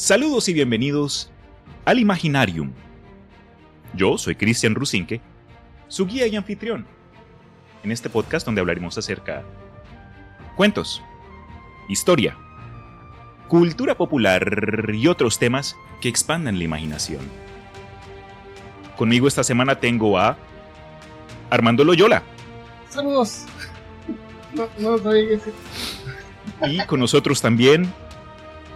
[0.00, 1.30] Saludos y bienvenidos
[1.84, 2.72] al Imaginarium.
[3.92, 5.20] Yo soy Cristian Rusinque,
[5.88, 6.86] su guía y anfitrión,
[7.84, 9.44] en este podcast donde hablaremos acerca de
[10.56, 11.02] cuentos,
[11.86, 12.34] historia,
[13.46, 17.20] cultura popular y otros temas que expandan la imaginación.
[18.96, 20.38] Conmigo esta semana tengo a
[21.50, 22.22] Armando Loyola.
[22.88, 23.44] Saludos.
[24.78, 25.52] No, no decir.
[26.62, 27.92] Y con nosotros también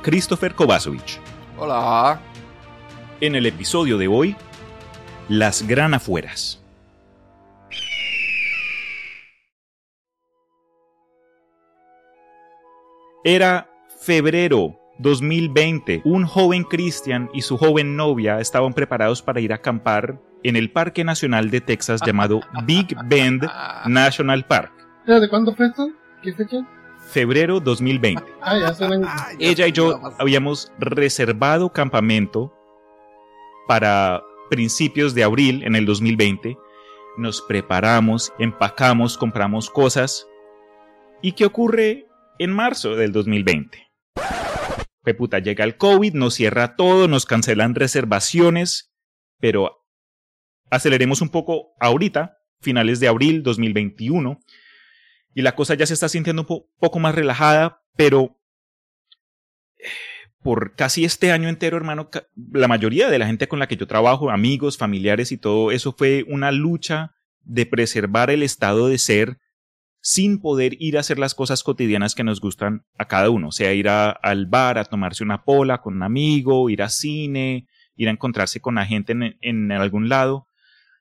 [0.04, 1.18] Christopher Kovacevic.
[1.56, 2.20] Hola.
[3.22, 4.36] En el episodio de hoy,
[5.30, 6.62] las granafueras.
[13.24, 13.70] Era
[14.02, 16.02] febrero 2020.
[16.04, 20.70] Un joven Christian y su joven novia estaban preparados para ir a acampar en el
[20.70, 23.50] Parque Nacional de Texas llamado Big Bend
[23.86, 24.70] National Park.
[25.06, 25.88] ¿De cuándo fue esto?
[26.22, 26.58] ¿Qué fecha?
[27.14, 28.24] Febrero 2020.
[28.42, 29.04] Ah, ya suenan.
[29.38, 32.52] Ella y yo habíamos reservado campamento
[33.68, 36.58] para principios de abril en el 2020.
[37.16, 40.26] Nos preparamos, empacamos, compramos cosas.
[41.22, 42.08] ¿Y qué ocurre
[42.40, 43.78] en marzo del 2020?
[45.04, 48.92] Fue puta, llega el COVID, nos cierra todo, nos cancelan reservaciones,
[49.38, 49.86] pero
[50.68, 54.40] aceleremos un poco ahorita, finales de abril 2021,
[55.34, 58.36] y la cosa ya se está sintiendo un po- poco más relajada, pero
[60.42, 62.10] por casi este año entero, hermano,
[62.52, 65.92] la mayoría de la gente con la que yo trabajo, amigos, familiares y todo eso
[65.96, 69.38] fue una lucha de preservar el estado de ser
[70.00, 73.52] sin poder ir a hacer las cosas cotidianas que nos gustan a cada uno, o
[73.52, 78.08] sea, ir al bar a tomarse una pola con un amigo, ir a cine, ir
[78.08, 80.46] a encontrarse con la gente en, en algún lado.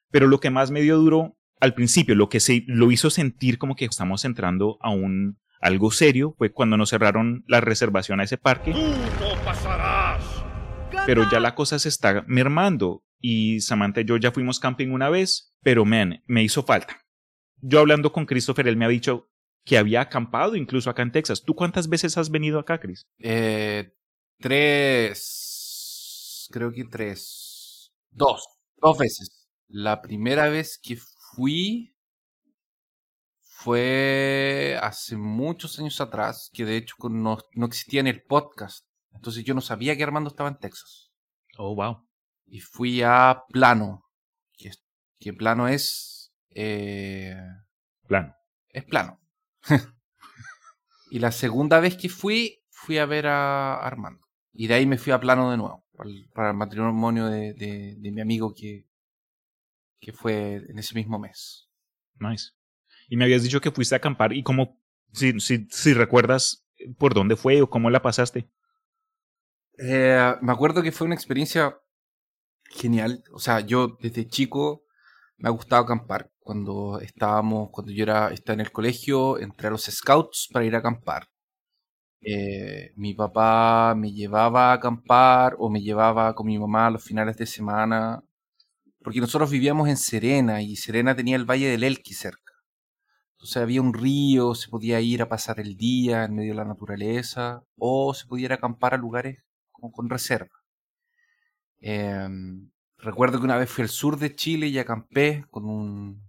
[0.10, 3.58] Pero lo que más me dio duro al principio, lo que se lo hizo sentir
[3.58, 8.24] como que estamos entrando a un algo serio fue cuando nos cerraron la reservación a
[8.24, 8.74] ese parque.
[11.06, 15.10] Pero ya la cosa se está mermando y Samantha y yo ya fuimos camping una
[15.10, 17.02] vez, pero man, me hizo falta.
[17.62, 19.30] Yo hablando con Christopher, él me ha dicho
[19.64, 21.44] que había acampado incluso acá en Texas.
[21.44, 23.08] ¿Tú cuántas veces has venido acá, Chris?
[23.20, 23.94] Eh,
[24.40, 25.30] tres.
[26.52, 27.94] Creo que tres.
[28.12, 28.46] Dos.
[28.76, 29.48] Dos veces.
[29.70, 30.98] La primera vez que
[31.36, 31.90] fui
[33.42, 38.86] fue hace muchos años atrás, que de hecho no, no existía en el podcast.
[39.14, 41.12] Entonces yo no sabía que Armando estaba en Texas.
[41.58, 42.06] Oh, wow.
[42.48, 44.06] Y fui a Plano.
[45.20, 46.34] Que, Plano es...
[46.50, 47.38] eh,
[48.08, 48.36] Plan.
[48.70, 49.22] es plano.
[51.12, 54.28] y la segunda vez que fui, fui a ver a Armando.
[54.52, 57.54] Y de ahí me fui a plano de nuevo, para el, para el matrimonio de,
[57.54, 58.86] de- de mi amigo que,
[60.04, 61.70] que fue en ese mismo mes.
[62.20, 62.52] Nice.
[63.10, 64.80] Y me habías dicho que fuiste a acampar y cómo,
[65.14, 66.66] si, si, si recuerdas
[66.98, 68.50] por dónde fue o cómo la pasaste.
[69.78, 71.78] Eh, me acuerdo que fue una experiencia
[72.70, 73.24] genial.
[73.32, 74.84] O sea, yo desde chico
[75.38, 76.32] me ha gustado acampar.
[76.40, 80.76] Cuando estábamos, cuando yo era, estaba en el colegio, entré a los scouts para ir
[80.76, 81.30] a acampar.
[82.22, 87.38] Eh, mi papá me llevaba a acampar o me llevaba con mi mamá los finales
[87.38, 88.24] de semana.
[89.04, 92.54] Porque nosotros vivíamos en Serena y Serena tenía el Valle del Elqui cerca.
[93.34, 96.66] Entonces había un río, se podía ir a pasar el día en medio de la
[96.66, 100.64] naturaleza o se podía acampar a lugares con reserva.
[101.86, 106.24] Em, recuerdo que una vez fui al sur de Chile y acampé con un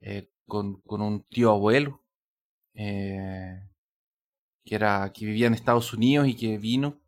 [0.00, 2.04] eh, con, con un tío abuelo
[2.74, 3.68] eh,
[4.64, 7.01] que era que vivía en Estados Unidos y que vino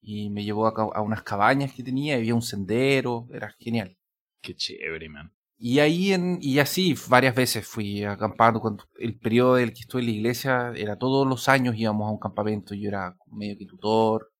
[0.00, 3.96] y me llevó a, unas cabañas que tenía, había un sendero, era genial.
[4.40, 5.32] Qué chévere, man.
[5.56, 10.02] Y ahí en, y así varias veces fui acampando cuando el periodo del que estuve
[10.02, 13.66] en la iglesia era todos los años íbamos a un campamento, yo era medio que
[13.66, 14.30] tutor,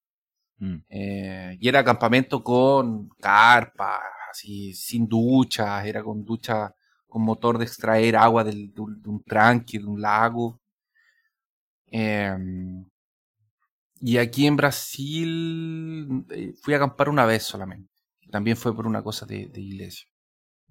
[0.60, 0.76] Mm.
[0.88, 6.74] eh, y era campamento con carpa, así, sin duchas, era con ducha
[7.06, 10.60] con motor de extraer agua del- de, un, de un tranque, de un lago.
[11.90, 12.84] Em,
[14.00, 17.90] y aquí en Brasil eh, fui a acampar una vez solamente.
[18.30, 20.06] También fue por una cosa de, de iglesia.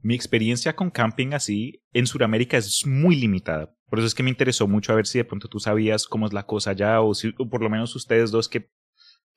[0.02, 3.74] Mi experiencia con camping así en Sudamérica es muy limitada.
[3.90, 6.28] Por eso es que me interesó mucho a ver si de pronto tú sabías cómo
[6.28, 8.70] es la cosa allá o, si, o por lo menos ustedes dos que,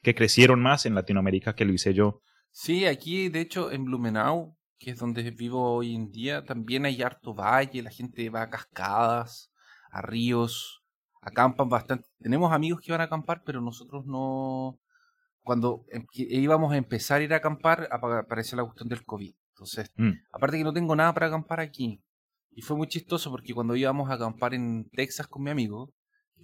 [0.03, 2.23] que crecieron más en Latinoamérica que lo hice yo.
[2.51, 7.01] Sí, aquí de hecho en Blumenau, que es donde vivo hoy en día, también hay
[7.01, 9.53] harto valle, la gente va a cascadas,
[9.91, 10.80] a ríos,
[11.23, 12.07] acampan bastante.
[12.19, 14.79] Tenemos amigos que van a acampar, pero nosotros no...
[15.43, 19.33] Cuando íbamos a empezar a ir a acampar, apa- apareció la cuestión del COVID.
[19.55, 20.13] Entonces, Mm.
[20.33, 22.03] aparte que no tengo nada para acampar aquí.
[22.51, 25.93] Y fue muy chistoso porque cuando íbamos a acampar en Texas con mi amigo,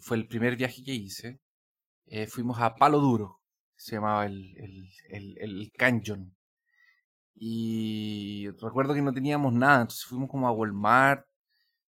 [0.00, 1.40] fue el primer viaje que hice,
[2.06, 3.40] eh, fuimos a Palo Duro.
[3.78, 6.34] se llamaba el, el, el, el Canyon.
[7.34, 11.26] Y recuerdo que no teníamos nada, entonces fuimos como a Walmart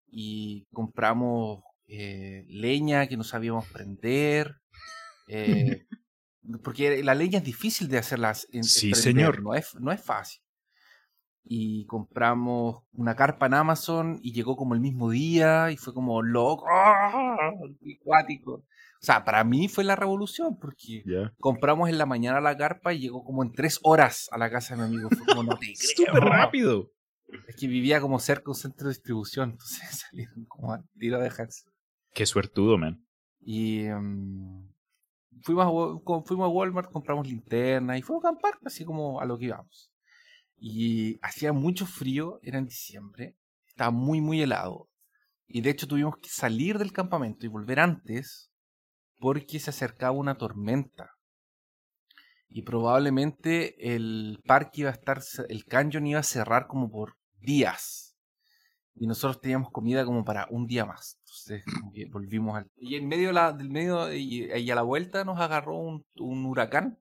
[0.07, 4.55] y compramos eh, leña que no sabíamos prender.
[5.27, 5.85] Eh,
[6.63, 8.47] porque la leña es difícil de hacerlas.
[8.51, 9.41] En, Sí, prender, señor.
[9.43, 10.41] No es, no es fácil.
[11.45, 16.21] Y compramos una carpa en Amazon y llegó como el mismo día y fue como
[16.21, 17.51] loco, ¡ah!
[17.81, 18.53] y cuático.
[18.53, 21.03] O sea, para mí fue la revolución porque
[21.41, 24.75] compramos en la mañana la carpa y llegó como en tres horas a la casa
[24.77, 25.09] de mi amigo.
[25.09, 26.23] Fue como, no te Súper creo.
[26.23, 26.91] rápido.
[27.49, 31.17] Es que vivía como cerca de un centro de distribución, entonces salieron como a tiro
[31.17, 31.65] de dejarse.
[32.13, 33.05] Qué suertudo, man.
[33.41, 34.71] Y em,
[35.41, 39.37] fuimos, a, fuimos a Walmart, compramos linterna y fuimos a acampar, así como a lo
[39.37, 39.91] que íbamos.
[40.57, 43.35] Y hacía mucho frío, era en diciembre,
[43.67, 44.89] estaba muy, muy helado.
[45.47, 48.51] Y de hecho tuvimos que salir del campamento y volver antes
[49.17, 51.11] porque se acercaba una tormenta.
[52.47, 58.12] Y probablemente el parque iba a estar, el canyon iba a cerrar como por días.
[58.95, 61.19] Y nosotros teníamos comida como para un día más.
[61.21, 62.67] Entonces como que volvimos al...
[62.75, 66.05] Y en medio de la, del medio y, y a la vuelta nos agarró un,
[66.15, 66.99] un huracán.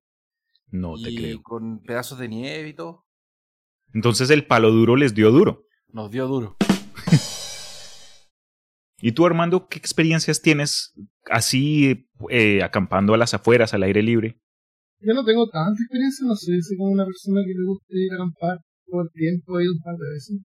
[0.68, 1.42] No te creo.
[1.42, 3.04] con pedazos de nieve y todo.
[3.92, 5.66] Entonces el palo duro les dio duro.
[5.88, 6.56] Nos dio duro.
[9.02, 10.94] ¿Y tú, Armando, qué experiencias tienes
[11.30, 14.40] así eh, acampando a las afueras, al aire libre?
[15.00, 18.12] Yo no tengo tanta experiencia, no sé, soy como una persona que le gusta ir
[18.12, 20.40] a acampar todo el tiempo, he ido un par de veces.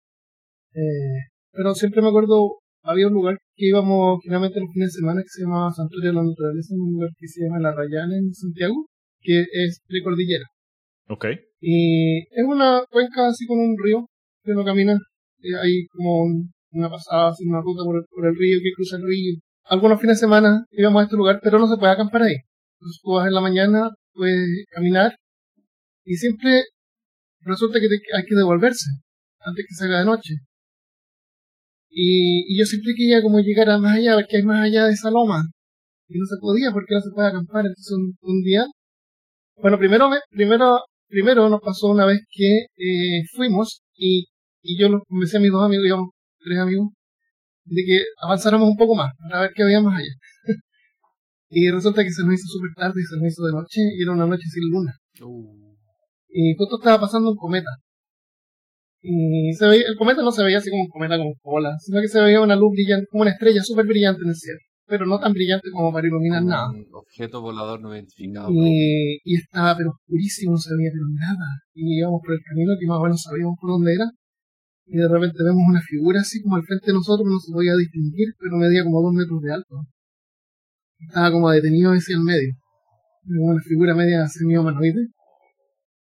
[0.75, 5.21] Eh, pero siempre me acuerdo, había un lugar que íbamos finalmente los fines de semana
[5.21, 8.33] que se llamaba Santuario de la Naturaleza, un lugar que se llama La Rayana en
[8.33, 8.87] Santiago,
[9.21, 10.45] que es precordillera.
[11.07, 11.25] Ok.
[11.61, 14.05] Y es una cuenca así con un río
[14.43, 14.97] que uno camina.
[15.61, 18.95] hay como un- una pasada, así, una ruta por el, por el río que cruza
[18.95, 19.35] el río.
[19.65, 22.35] Algunos fines de semana íbamos a este lugar, pero no se puede acampar ahí.
[22.79, 25.15] Entonces tú vas en la mañana, puedes caminar
[26.05, 26.63] y siempre
[27.41, 28.85] resulta que te- hay que devolverse
[29.39, 30.33] antes que se haga de noche.
[31.95, 34.63] Y, y yo siempre quería como llegar a más allá, a ver qué hay más
[34.65, 35.43] allá de esa loma.
[36.09, 37.65] Y no se podía porque no se puede acampar.
[37.65, 38.65] Entonces un, un día,
[39.57, 44.25] bueno, primero, me- primero primero nos pasó una vez que eh, fuimos y,
[44.63, 46.09] y yo los convencí a mis dos amigos, digamos,
[46.43, 46.89] tres amigos,
[47.65, 50.13] de que avanzáramos un poco más para ver qué había más allá.
[51.49, 54.03] y resulta que se nos hizo súper tarde y se nos hizo de noche y
[54.03, 54.93] era una noche sin luna.
[56.29, 57.69] Y justo estaba pasando un cometa.
[59.05, 61.99] Y se veía, el cometa no se veía así como un cometa con cola, sino
[61.99, 65.05] que se veía una luz brillante, como una estrella súper brillante en el cielo, pero
[65.05, 66.71] no tan brillante como para iluminar nada.
[66.93, 68.47] Objeto volador no identificado.
[68.49, 71.47] Y, y estaba pero oscurísimo, no se veía pero nada.
[71.73, 74.07] Y íbamos por el camino que más o menos sabíamos por dónde era.
[74.85, 77.75] Y de repente vemos una figura así como al frente de nosotros, no se podía
[77.75, 79.83] distinguir, pero medía como dos metros de alto.
[80.97, 82.55] Estaba como detenido hacia el medio.
[83.27, 85.11] Era una figura media semi-humanoide.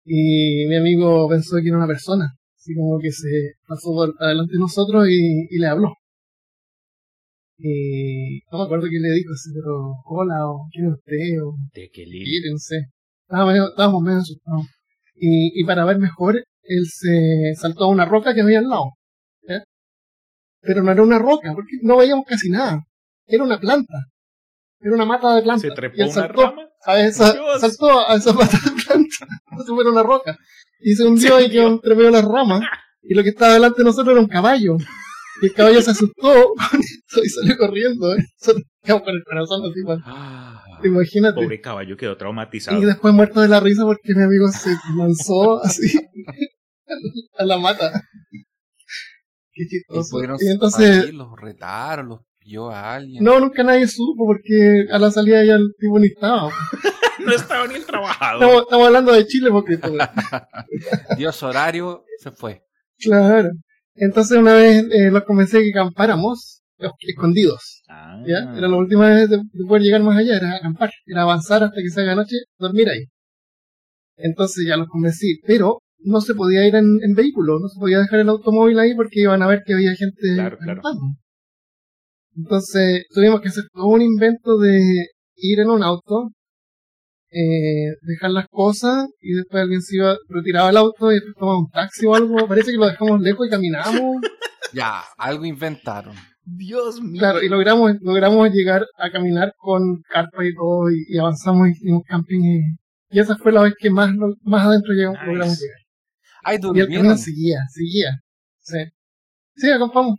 [0.05, 2.31] Y mi amigo pensó que era una persona.
[2.63, 5.91] Así como que se pasó por adelante de nosotros y, y le habló.
[7.57, 11.55] Y no me acuerdo quién le dijo, así, pero hola, o quién es usted, o
[11.73, 12.87] De qué Fíjense.
[13.27, 14.65] Estábamos medio, estábamos medio asustados.
[15.15, 18.91] Y, y para ver mejor, él se saltó a una roca que había al lado.
[19.41, 19.61] ¿ya?
[20.61, 22.81] Pero no era una roca, porque no veíamos casi nada.
[23.27, 24.05] Era una planta.
[24.79, 25.61] Era una mata de planta.
[25.61, 26.69] ¿Se Y trepó él una rama?
[26.85, 29.27] a esa, saltó a esa mata de planta.
[29.51, 30.37] No se fuera una roca.
[30.83, 32.61] Y se hundió y quedó entre medio de las ramas.
[33.01, 34.77] Y lo que estaba delante de nosotros era un caballo.
[35.41, 36.53] Y el caballo se asustó
[37.23, 38.13] y salió corriendo.
[38.13, 38.23] ¿eh?
[38.39, 40.01] Nosotros quedamos con el corazón así, man.
[40.05, 41.41] Ah, Imagínate.
[41.41, 42.81] Pobre caballo quedó traumatizado.
[42.81, 45.97] Y después muerto de la risa porque mi amigo se lanzó así
[47.37, 47.91] a la mata.
[49.53, 50.17] Qué y chistoso.
[50.39, 53.23] Y entonces, salir, los retaron, los pilló a alguien.
[53.23, 56.51] no, nunca nadie supo porque a la salida ya el tipo ni estaba.
[57.25, 58.43] No estaba ni el trabajador.
[58.43, 59.97] Estamos, estamos hablando de Chile porque todo.
[61.17, 62.63] Dio su horario, se fue.
[62.99, 63.49] Claro.
[63.95, 66.63] Entonces una vez eh, los convencí de que acampáramos
[66.99, 67.83] escondidos.
[67.87, 68.21] Ah.
[68.25, 68.53] ¿ya?
[68.57, 71.81] Era la última vez de, de poder llegar más allá, era acampar, era avanzar hasta
[71.81, 73.05] que se haga noche, dormir ahí.
[74.17, 77.99] Entonces ya los convencí, pero no se podía ir en, en vehículo, no se podía
[77.99, 80.81] dejar el automóvil ahí porque iban a ver que había gente Claro, claro.
[82.35, 84.79] Entonces tuvimos que hacer todo un invento de
[85.35, 86.31] ir en un auto,
[87.33, 91.59] eh, dejar las cosas y después alguien se iba, retiraba el auto y después tomaba
[91.59, 92.47] un taxi o algo.
[92.47, 94.17] Parece que lo dejamos lejos y caminamos.
[94.75, 96.15] Ya, algo inventaron.
[96.43, 97.19] Dios mío.
[97.19, 101.71] Claro, y logramos, logramos llegar a caminar con carpa y todo, y, y avanzamos y
[101.73, 102.41] hicimos camping.
[102.43, 102.59] Y,
[103.11, 105.27] y esa fue la vez que más, lo- más adentro llegamos, Nice.
[105.31, 105.77] logramos llegar.
[106.43, 108.09] Ay, Y el camino seguía, seguía.
[108.61, 108.79] Sí,
[109.57, 110.17] sí acampamos.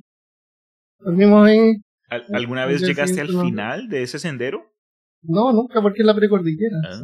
[1.00, 1.72] Dormimos ahí.
[2.08, 4.72] ¿Al- ¿Alguna vez llegaste al final de ese sendero?
[5.24, 6.76] No, nunca, porque es la precordillera.
[6.86, 7.00] Ah.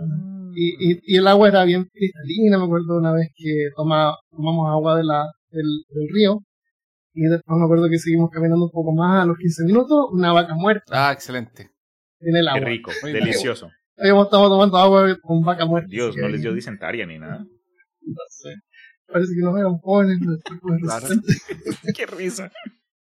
[0.55, 4.97] Y Y, el agua era bien cristalina, me acuerdo una vez que toma, tomamos agua
[4.97, 6.41] de la, del, del río.
[7.15, 10.33] Y después me acuerdo que seguimos caminando un poco más a los 15 minutos, una
[10.33, 11.71] vaca muerta Ah, excelente.
[12.21, 12.69] en el Qué agua.
[12.69, 13.25] rico, Muy bien.
[13.25, 13.71] delicioso.
[13.99, 15.89] Habíamos estado tomando agua con vaca muerta.
[15.91, 17.39] Dios, no les dio disentaria ni nada.
[17.39, 18.55] no sé.
[19.07, 20.19] Parece que no eran jóvenes,
[20.83, 21.07] Claro.
[21.97, 22.51] Qué risa.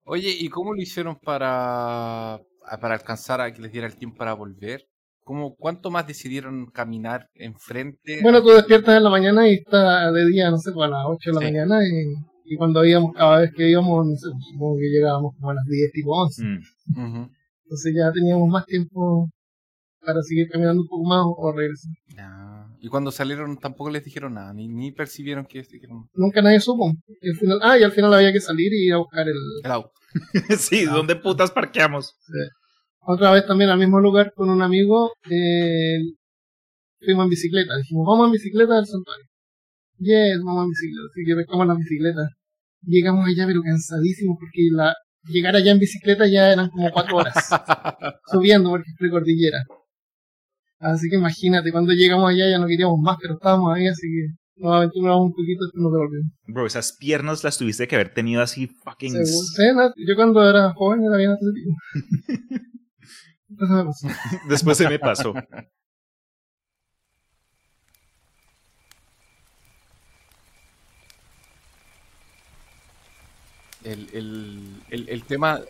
[0.06, 2.40] Oye, ¿y cómo lo hicieron para,
[2.82, 4.86] para alcanzar a que les diera el tiempo para volver?
[5.28, 8.22] ¿Cómo, ¿Cuánto más decidieron caminar enfrente?
[8.24, 11.32] Bueno, tú despiertas en la mañana y está de día, no sé, a las 8
[11.32, 11.46] de la Sí.
[11.48, 15.50] mañana y, y cuando íbamos, cada vez que íbamos, no sé, supongo que llegábamos como
[15.52, 16.44] a las 10, tipo 11.
[16.46, 17.30] Mm.
[17.66, 19.30] Entonces ya teníamos más tiempo
[20.00, 21.92] para seguir caminando un poco más o, o regresar.
[22.20, 26.62] Ah, Y cuando salieron tampoco les dijeron nada, ni, ni percibieron que dijeron Nunca nadie
[26.62, 26.90] supo.
[27.22, 29.36] Y al final, ah, y al final había que salir y ir a buscar el...
[29.66, 29.92] el auto.
[30.58, 32.16] Sí, ¿dónde putas parqueamos?
[33.10, 35.96] Otra vez también al mismo lugar con un amigo, eh,
[37.00, 37.78] fuimos en bicicleta.
[37.78, 39.26] Dijimos, vamos en bicicleta al santuario.
[40.00, 41.08] Yes, vamos en bicicleta.
[41.10, 42.30] Así que pescamos las bicicletas.
[42.82, 47.34] Llegamos allá pero cansadísimos porque la, llegar allá en bicicleta ya eran como cuatro horas.
[48.30, 49.60] subiendo porque es precordillera.
[50.80, 54.62] Así que imagínate, cuando llegamos allá ya no queríamos más, pero estábamos ahí, así que
[54.62, 56.32] nos aventuramos un poquito y nos devolvimos.
[56.46, 59.14] Bro, esas piernas las tuviste que haber tenido así fucking...
[59.26, 61.72] Según- yo cuando era joven era bien atlético.
[63.58, 63.92] Pasó.
[64.50, 65.34] Después se me pasó.
[73.88, 75.62] el, el, el, el tema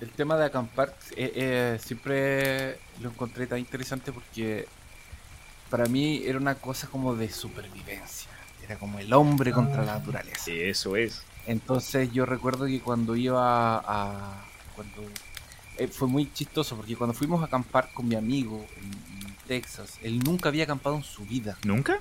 [0.00, 4.66] el tema de acampar eh, eh, siempre lo encontré tan interesante porque
[5.68, 8.30] para mí era una cosa como de supervivencia
[8.64, 11.22] era como el hombre contra la naturaleza eso es.
[11.46, 15.02] entonces yo recuerdo que cuando iba a cuando
[15.80, 19.98] eh, fue muy chistoso porque cuando fuimos a acampar con mi amigo en, en Texas
[20.02, 22.00] él nunca había acampado en su vida ¿Nunca?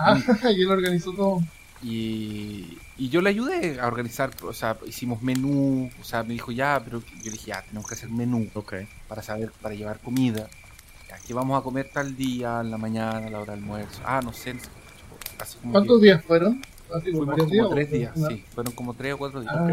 [0.00, 0.18] Ah,
[0.56, 1.40] y él organizó todo.
[1.82, 6.52] Y, y yo le ayudé a organizar, o sea, hicimos menú, o sea, me dijo
[6.52, 8.48] ya, pero yo le dije ya, tenemos que hacer menú
[9.08, 10.48] para saber, para llevar comida.
[11.12, 14.00] Aquí vamos a comer tal día, en la mañana, a la hora del almuerzo.
[14.04, 14.68] Ah, no sé, no sé,
[15.38, 16.62] así como ¿Cuántos que días fueron?
[16.94, 19.54] Así, fuimos varios como ¿o tres días, sí, fueron como tres o cuatro días.
[19.56, 19.68] Ah,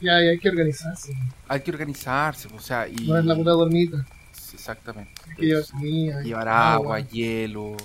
[0.00, 1.16] ya, ya hay que organizarse.
[1.48, 3.06] Hay que organizarse, o sea, y...
[3.06, 4.06] No es la pura dormita.
[4.32, 5.12] Sí, Exactamente.
[5.28, 7.76] Hay que llevar Entonces, llevar agua, hielo.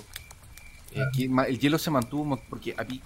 [0.92, 3.00] Eh, que el hielo se mantuvo porque a mí,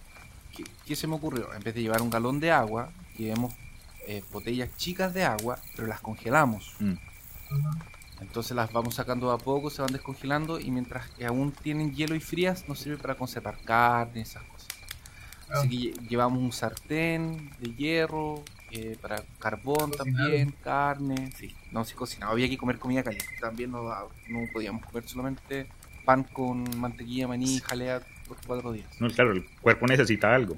[0.56, 1.52] ¿qué, qué se me ocurrió?
[1.54, 3.54] En vez de llevar un galón de agua, llevemos
[4.06, 6.74] eh, botellas chicas de agua, pero las congelamos.
[6.80, 6.94] Mm.
[8.20, 11.94] Entonces las vamos sacando de a poco, se van descongelando y mientras que aún tienen
[11.94, 14.44] hielo y frías, nos sirve para conservar carne, esas
[15.52, 15.70] Así Ah.
[15.70, 20.04] que lle- llevamos un sartén de hierro, eh, para carbón Cocinado.
[20.24, 24.40] también, carne, sí, no se cocinaba, había que comer comida caliente, también no, daba- no
[24.52, 25.66] podíamos comer solamente
[26.06, 28.86] pan con mantequilla, maní, jalea por cuatro días.
[28.98, 30.56] No, claro, el cuerpo necesita algo.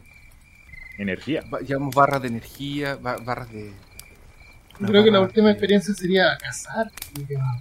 [0.96, 1.42] Energía.
[1.50, 3.72] Ba- llevamos barras de energía, ba- barras de...
[4.78, 6.90] Creo que la barras última de- experiencia sería cazar.
[7.40, 7.60] ah,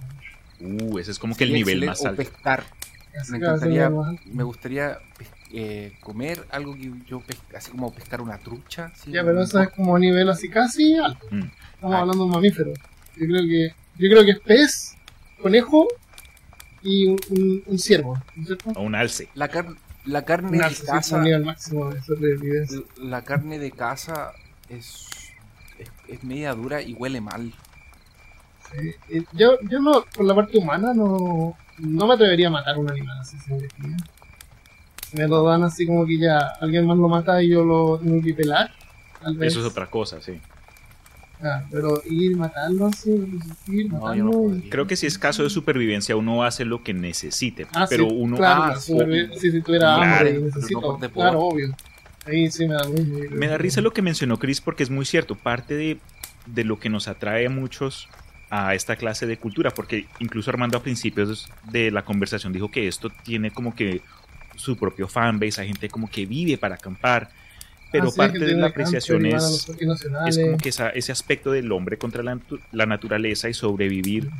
[0.60, 2.16] Uh, ese es como que el Sí, nivel más o alto.
[2.16, 2.64] pescar.
[3.12, 3.90] cazar Me encantaría,
[4.26, 8.92] me gustaría pes- eh, comer algo que yo pes- así como pescar una trucha.
[9.06, 11.26] Ya, pero eso es como nivel así casi alto.
[11.30, 11.42] Mm.
[11.74, 12.00] Estamos Ah.
[12.00, 12.72] hablando de un mamífero.
[13.16, 13.68] Yo creo que,
[13.98, 14.96] yo creo que es pez,
[15.40, 15.86] conejo
[16.82, 18.70] y un, un, un ciervo, ¿no es cierto?
[18.70, 19.28] O un alce.
[19.34, 20.82] La, car- la carne de sí,
[21.44, 22.78] máximo de sobrevivencia.
[22.98, 24.32] la carne de casa
[24.68, 25.06] es,
[25.78, 27.52] es, es media dura y huele mal.
[28.72, 28.90] Sí.
[29.10, 32.90] Eh, Yo, yo no, por la parte humana no, no me atrevería a matar un
[32.90, 33.58] animal así sin
[35.14, 38.22] me lo dan así como que ya alguien más lo mata y yo lo tengo
[38.22, 38.70] que pelar,
[39.22, 39.52] tal vez.
[39.52, 40.40] Eso es otra cosa, sí.
[41.42, 44.24] Ah, pero ir matarlo así, resistir, No, matarlo.
[44.24, 44.70] no podría.
[44.70, 47.66] Creo que si es caso de supervivencia, uno hace lo que necesite.
[47.74, 48.36] Ah, pero sí, uno.
[48.36, 48.94] claro, ah, sí.
[49.36, 51.74] sí, si tuviera Claro, hambre necesito, no claro, obvio.
[52.26, 55.04] Ahí sí me da creo Me da risa lo que mencionó Chris porque es muy
[55.04, 55.34] cierto.
[55.34, 55.98] Parte de,
[56.46, 58.08] de lo que nos atrae a muchos
[58.48, 62.86] a esta clase de cultura, porque incluso Armando a principios de la conversación dijo que
[62.86, 64.00] esto tiene como que
[64.56, 67.30] su propio fanbase, hay gente como que vive para acampar,
[67.92, 69.66] pero Ah, sí, parte de la apreciación es,
[70.28, 72.38] es como que esa- ese aspecto del hombre contra la,
[72.72, 74.30] la naturaleza y sobrevivir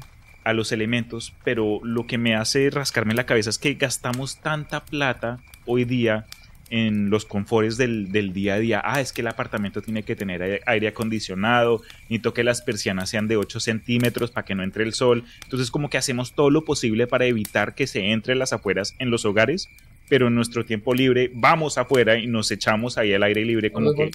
[0.45, 4.85] a los elementos, pero lo que me hace rascarme la cabeza es que gastamos tanta
[4.85, 6.27] plata hoy día
[6.71, 8.83] en los confortes del, del día a día.
[8.85, 13.09] Ah, es que el apartamento tiene que tener aire- aire acondicionado, necesito que las persianas
[13.11, 15.25] sean de 8 centímetros para que no entre el sol.
[15.45, 19.11] Entonces como que hacemos todo lo posible para evitar que se entre las afueras en
[19.11, 19.69] los hogares,
[20.09, 23.95] pero en nuestro tiempo libre vamos afuera y nos echamos ahí al aire libre como
[23.95, 24.11] que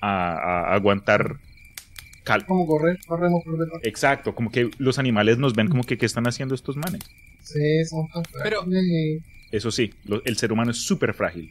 [0.00, 0.32] a,
[0.70, 1.36] a aguantar
[2.24, 3.42] cal Como correr, corremos.
[3.82, 7.02] Exacto, como que los animales nos ven como que qué están haciendo estos manes.
[7.42, 7.60] Sí,
[8.12, 8.64] tan Pero-
[9.52, 11.50] Eso sí, lo- el ser humano es súper frágil.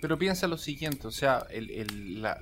[0.00, 2.40] Pero piensa lo siguiente, o sea, el, el- la-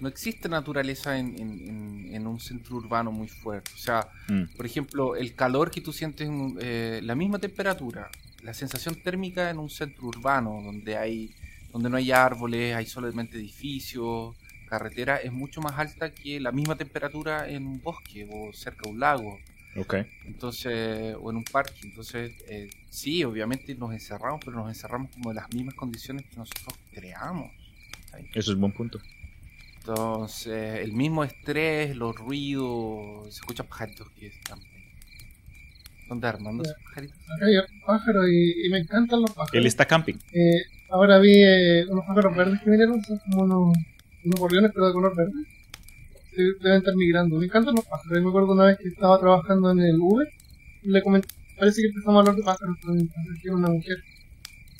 [0.00, 3.70] no existe naturaleza en, en- en- en un centro urbano muy fuerte.
[3.74, 8.10] O sea, Mm, por ejemplo, el calor que tú sientes, en eh, la misma temperatura,
[8.44, 11.34] la sensación térmica en un centro urbano donde hay,
[11.72, 14.36] donde no hay árboles, hay solamente edificios,
[14.68, 18.90] carretera, es mucho más alta que la misma temperatura en un bosque o cerca de
[18.90, 19.38] un lago.
[19.76, 19.94] ok.
[20.26, 21.80] Entonces, o en un parque.
[21.82, 26.36] Entonces, eh, sí, obviamente nos encerramos, pero nos encerramos como en las mismas condiciones que
[26.36, 27.50] nosotros creamos.
[28.34, 29.00] Eso es buen punto.
[29.78, 34.60] Entonces, el mismo estrés, los ruidos, se escuchan pajaritos que están
[36.14, 36.62] ¿Dónde Armando?
[36.62, 37.54] Acá hay
[37.84, 39.54] pájaros y, y me encantan los pájaros.
[39.54, 40.14] Él está camping.
[40.32, 43.76] Eh, ahora vi eh, unos pájaros verdes que vinieron, son como unos,
[44.24, 45.32] unos gorriones pero de color verde.
[46.34, 47.38] Se- Deben estar migrando.
[47.38, 48.12] Me encantan los pájaros.
[48.16, 50.28] Yo me acuerdo una vez que estaba trabajando en el Uber
[50.84, 51.28] le comenté,
[51.58, 53.96] parece que empezamos a hablar de pájaros, pero entonces una mujer.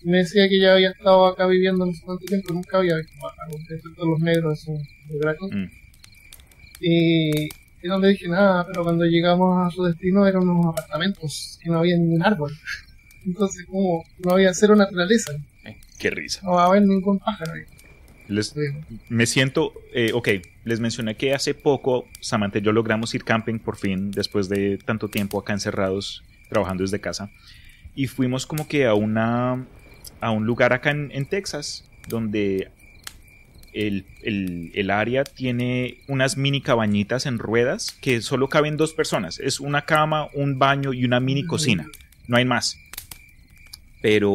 [0.04, 3.12] Me decía que ya había estado acá viviendo no sé cuánto tiempo, nunca había visto
[3.22, 5.48] pájaros, excepto los negros, esos de Draco.
[5.48, 5.70] Mm.
[6.80, 7.48] Y,
[7.84, 11.68] y no le dije nada, pero cuando llegamos a su destino eran unos apartamentos que
[11.68, 12.50] no había ningún árbol.
[13.26, 15.32] Entonces, como no había cero naturaleza,
[15.98, 16.40] Qué risa.
[16.44, 17.62] no va a haber ningún pájaro ahí.
[18.26, 18.54] Les,
[19.10, 20.28] me siento, eh, ok,
[20.64, 24.78] les mencioné que hace poco Samantha y yo logramos ir camping por fin, después de
[24.78, 27.30] tanto tiempo acá encerrados, trabajando desde casa.
[27.94, 29.66] Y fuimos como que a una,
[30.20, 32.70] a un lugar acá en, en Texas, donde
[33.74, 39.38] el, el- el área tiene unas mini cabañitas en ruedas que solo caben dos personas.
[39.40, 41.86] Es una cama, un baño y una mini cocina.
[42.28, 42.78] No hay más.
[44.02, 44.34] Pero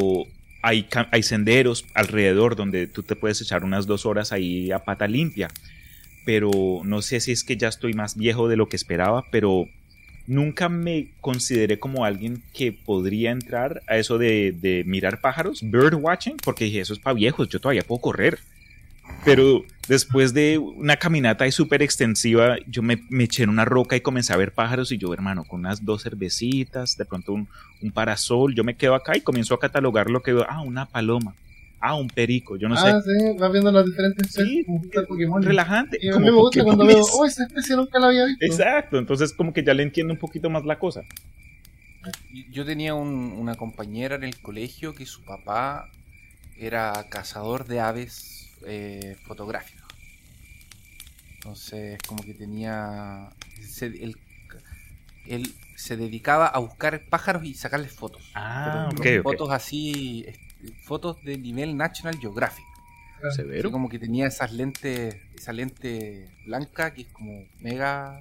[0.61, 5.07] hay, hay senderos alrededor donde tú te puedes echar unas dos horas ahí a pata
[5.07, 5.49] limpia.
[6.25, 6.51] Pero
[6.83, 9.65] no sé si es que ya estoy más viejo de lo que esperaba, pero
[10.27, 15.95] nunca me consideré como alguien que podría entrar a eso de, de mirar pájaros, bird
[15.95, 18.39] watching, porque dije, eso es para viejos, yo todavía puedo correr.
[19.25, 23.95] Pero después de una caminata ahí súper extensiva, yo me, me eché en una roca
[23.95, 27.47] y comencé a ver pájaros y yo, hermano, con unas dos cervecitas, de pronto un,
[27.81, 30.45] un parasol, yo me quedo acá y comienzo a catalogar lo que veo.
[30.49, 31.35] Ah, una paloma.
[31.81, 33.09] Ah, un perico, yo no ah, sé.
[33.09, 35.41] sí, vas viendo las diferentes Sí, especies, Pokémon.
[35.41, 35.97] Relajante.
[36.01, 38.45] Y a como mí me gusta cuando veo, oh, esa especie nunca la había visto.
[38.45, 41.03] Exacto, entonces como que ya le entiendo un poquito más la cosa.
[42.51, 45.89] Yo tenía un- una compañera en el colegio que su papá
[46.57, 49.87] era cazador de aves eh, fotográficos.
[51.35, 53.29] Entonces, como que tenía.
[53.61, 54.15] se- él,
[55.25, 58.29] él se dedicaba a buscar pájaros y sacarles fotos.
[58.35, 59.23] Ah, Pero.
[59.23, 60.25] Fotos así,
[60.83, 62.65] fotos de nivel National Geographic.
[63.19, 63.29] Claro.
[63.29, 63.71] Así Severo.
[63.71, 68.19] como que tenía esas lentes, esa lente blanca que es como mega.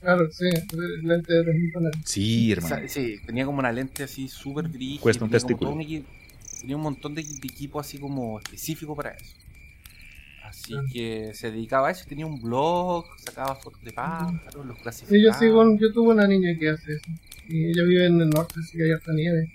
[0.00, 0.44] Claro, sí,
[1.02, 2.00] lente de 3000 dólares.
[2.04, 2.88] Sí, esa- hermano.
[2.88, 5.02] sí, tenía como una lente así súper brígida.
[5.02, 5.70] Cuesta un testículo.
[5.72, 5.78] un
[6.60, 9.34] tenía un montón de, de equipo así como específico para eso.
[10.44, 10.86] Así Claro.
[10.92, 15.16] que se dedicaba a eso, tenía un blog, sacaba fotos de pájaros, los clasificaba.
[15.18, 17.10] Sí, yo sigo en YouTube una niña que hace eso.
[17.48, 19.52] Y ella vive en el norte, así que hay harta nieve.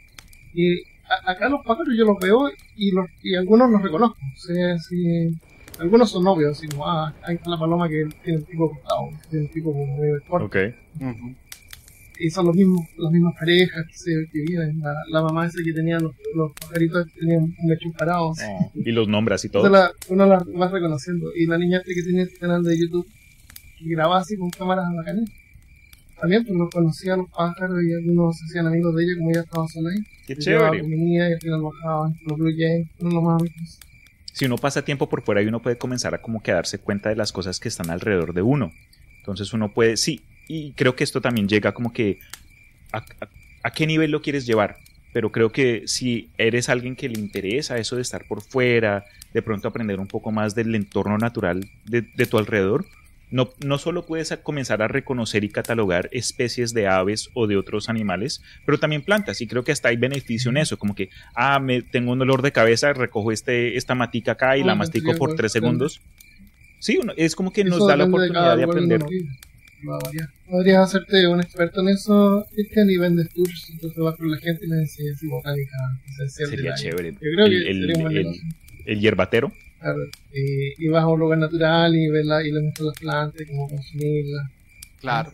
[0.53, 4.17] Y a- acá los pájaros yo los veo y, los, y algunos los reconozco.
[4.33, 5.29] O sea, sí,
[5.79, 9.09] algunos son novios, así como, ah, ahí está la paloma que tiene el pico cortado,
[9.29, 10.45] tiene el pico como medio corto.
[10.47, 10.55] Ok.
[11.01, 11.35] Ujú.
[12.17, 14.79] Y son los mismos, las mismas parejas que, se, que viven.
[14.79, 18.45] La, la mamá esa que tenía los, los pajaritos tenían un así.
[18.47, 19.67] Oh, Y los nombras y todo.
[19.69, 21.27] la, uno la va reconociendo.
[21.35, 23.07] Y la niña que tiene este canal de YouTube,
[23.77, 25.29] que grababa así con cámaras bacanas,
[26.19, 29.29] también pues los conocía a los pájaros y algunos se hacían amigos de ella como
[29.31, 29.99] ella estaba sola ahí.
[30.25, 30.81] Qué chévere.
[30.81, 33.79] comida y al final bajaban los Blue Jays, uno de los más amigos.
[34.31, 37.09] Si uno pasa tiempo por fuera y uno puede comenzar a como que darse cuenta
[37.09, 38.71] de las cosas que están alrededor de uno.
[39.19, 42.19] Entonces uno puede, sí, y creo que esto también llega como que
[42.91, 43.29] a, a-
[43.63, 44.77] a qué nivel lo quieres llevar.
[45.13, 49.41] Pero creo que si eres alguien que le interesa eso de estar por fuera, de
[49.41, 52.85] pronto aprender un poco más del entorno natural de, de tu alrededor,
[53.31, 57.87] no, no solo puedes comenzar a reconocer y catalogar especies de aves o de otros
[57.89, 59.39] animales, pero también plantas.
[59.41, 62.41] Y creo que hasta hay beneficio en eso, como que, ah, me tengo un dolor
[62.41, 66.01] de cabeza, recojo este, esta matica acá y la mastico por tres segundos.
[66.79, 68.99] Sí, uno- es como que nos da la oportunidad de aprender.
[69.87, 70.29] Va a variar.
[70.49, 73.69] Podrías hacerte un experto en eso, Cristian, y vendes tours.
[73.71, 75.77] Entonces vas con la gente y les enseñas botánica
[76.09, 77.11] esencial Sería chévere.
[77.13, 78.41] Yo creo que El- el- sería un buen el-.
[78.85, 79.51] El hierbatero.
[79.79, 79.99] Claro,
[80.33, 83.41] y, y vas a un lugar natural y, ves la, y le muestras las plantas,
[83.41, 84.47] y cómo consumirlas.
[84.99, 85.31] Claro.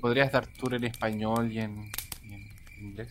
[0.00, 1.72] Podrías dar tour en español y en,
[2.22, 3.08] y en inglés.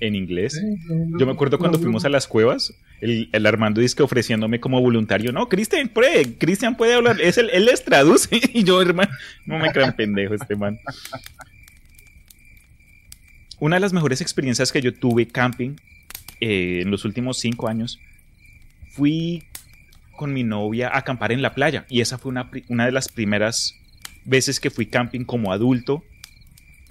[0.00, 0.54] en inglés.
[0.54, 0.76] Sí,
[1.18, 4.80] Yo me acuerdo cuando fuimos a las cuevas, el, el Armando dice que ofreciéndome como
[4.80, 9.10] voluntario, no, Cristian puede, Cristian puede hablar, es el, él les traduce y yo, hermano,
[9.46, 10.78] no me crean pendejo este man.
[13.60, 15.76] Una de las mejores experiencias que yo tuve camping
[16.40, 17.98] eh, en los últimos cinco años,
[18.90, 19.44] fui
[20.16, 21.86] con mi novia a acampar en la playa.
[21.88, 23.74] Y esa fue una, una de las primeras
[24.24, 26.04] veces que fui camping como adulto,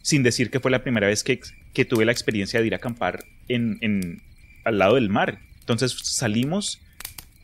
[0.01, 1.39] sin decir que fue la primera vez que,
[1.73, 4.21] que tuve la experiencia de ir a acampar en, en-
[4.63, 5.39] al lado del mar.
[5.63, 6.82] Entonces salimos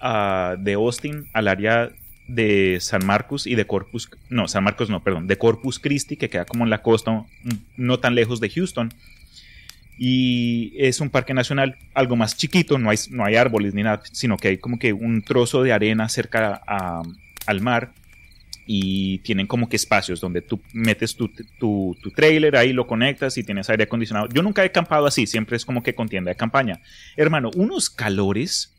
[0.02, 1.90] ah, de Austin al área
[2.28, 6.30] de San Marcos y de Corpus, no, San Marcos no, perdón, de Corpus Christi, que
[6.30, 7.26] queda como en la costa,
[7.78, 8.94] no tan lejos de Houston.
[9.98, 14.02] Y es un parque nacional algo más chiquito, no hay, no hay árboles ni nada,
[14.12, 17.02] sino que hay como que un trozo de arena cerca a-
[17.46, 17.92] al mar
[18.72, 21.28] y tienen como que espacios donde tú metes tu,
[21.60, 24.28] tu, tu trailer ahí, lo conectas y tienes aire acondicionado.
[24.32, 26.80] Yo nunca he acampado así, siempre es como que con tienda de campaña.
[27.18, 28.78] Hermano, unos calores,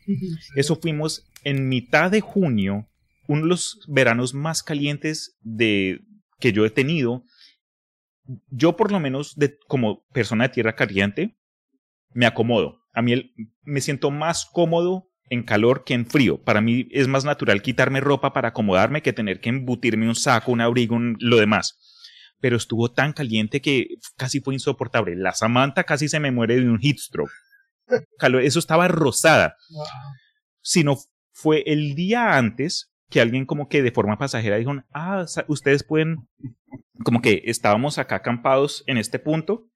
[0.55, 2.89] eso fuimos en mitad de junio,
[3.27, 6.03] uno de los veranos más calientes de,
[6.39, 7.25] que yo he tenido.
[8.49, 11.37] Yo por lo menos de, como persona de tierra caliente
[12.15, 12.79] me acomodo.
[12.95, 16.43] A mí el- me siento más cómodo en calor que en frío.
[16.43, 20.53] Para mí es más natural quitarme ropa para acomodarme que tener que embutirme un saco,
[20.53, 21.79] un abrigo, un- lo demás.
[22.41, 25.15] Pero estuvo tan caliente que casi fue insoportable.
[25.17, 27.31] La Samantha casi se me muere de un heat stroke.
[28.43, 29.57] Eso estaba rosada.
[29.71, 29.85] Wow.
[30.63, 30.97] Sino
[31.33, 36.29] fue el día antes que alguien como que de forma pasajera dijo, ah, ustedes pueden,
[37.05, 39.67] como que estábamos acá acampados en este punto,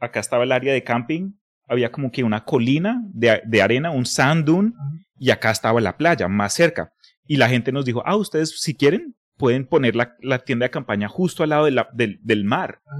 [0.00, 1.32] acá estaba el área de camping,
[1.68, 4.72] había como que una colina de, de arena, un sand dune,
[5.18, 6.92] y acá estaba la playa, más cerca.
[7.26, 10.70] Y la gente nos dijo, ah, ustedes si quieren pueden poner la, la tienda de
[10.70, 12.96] campaña justo al lado de la- del, del mar, Ah,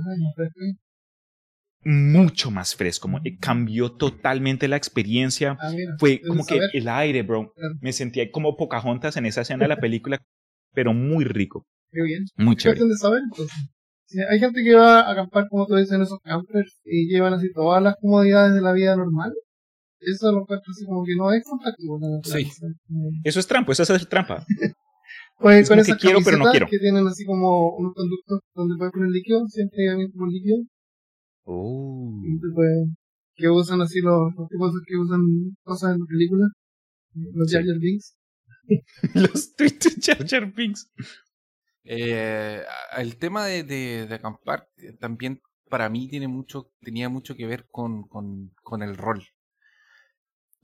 [1.84, 5.56] mucho más fresco, como- eh, cambió totalmente la experiencia.
[5.60, 7.52] Ah, Fue debes como que el aire, bro.
[7.80, 10.20] Me sentía como Pocahontas en esa escena de la película,
[10.74, 11.66] pero muy rico,
[12.36, 12.80] muy chévere.
[14.08, 14.26] Entonces.
[14.28, 17.34] Sí, hay gente que va a acampar, como tú dices, en esos campers y llevan
[17.34, 19.32] así todas las comodidades de la vida normal.
[20.00, 22.20] Eso lo encuentro así como que no es contacto con la.
[22.86, 24.44] Como- Eso es trampa, eso es hacer trampa.
[25.40, 26.66] Pues Es con que esas quiero, pero no camisetas quiero.
[26.68, 30.56] que tienen así como unos conductos donde puedes poner líquido, siempre hay como líquido,
[31.44, 32.20] Oh.
[32.42, 32.86] te puede-
[33.36, 35.20] que usan así los, los tipos que usan
[35.62, 36.50] cosas en las películas,
[37.14, 37.54] los Sí.
[37.54, 38.16] Jar Jar Binks.
[39.14, 39.70] Los de
[40.02, 40.90] Jar Jar Binks.
[41.90, 42.62] Eh,
[42.98, 47.46] el tema de, de- de acampar eh, también para mí tiene mucho, tenía mucho que
[47.46, 49.24] ver con, con, con el rol,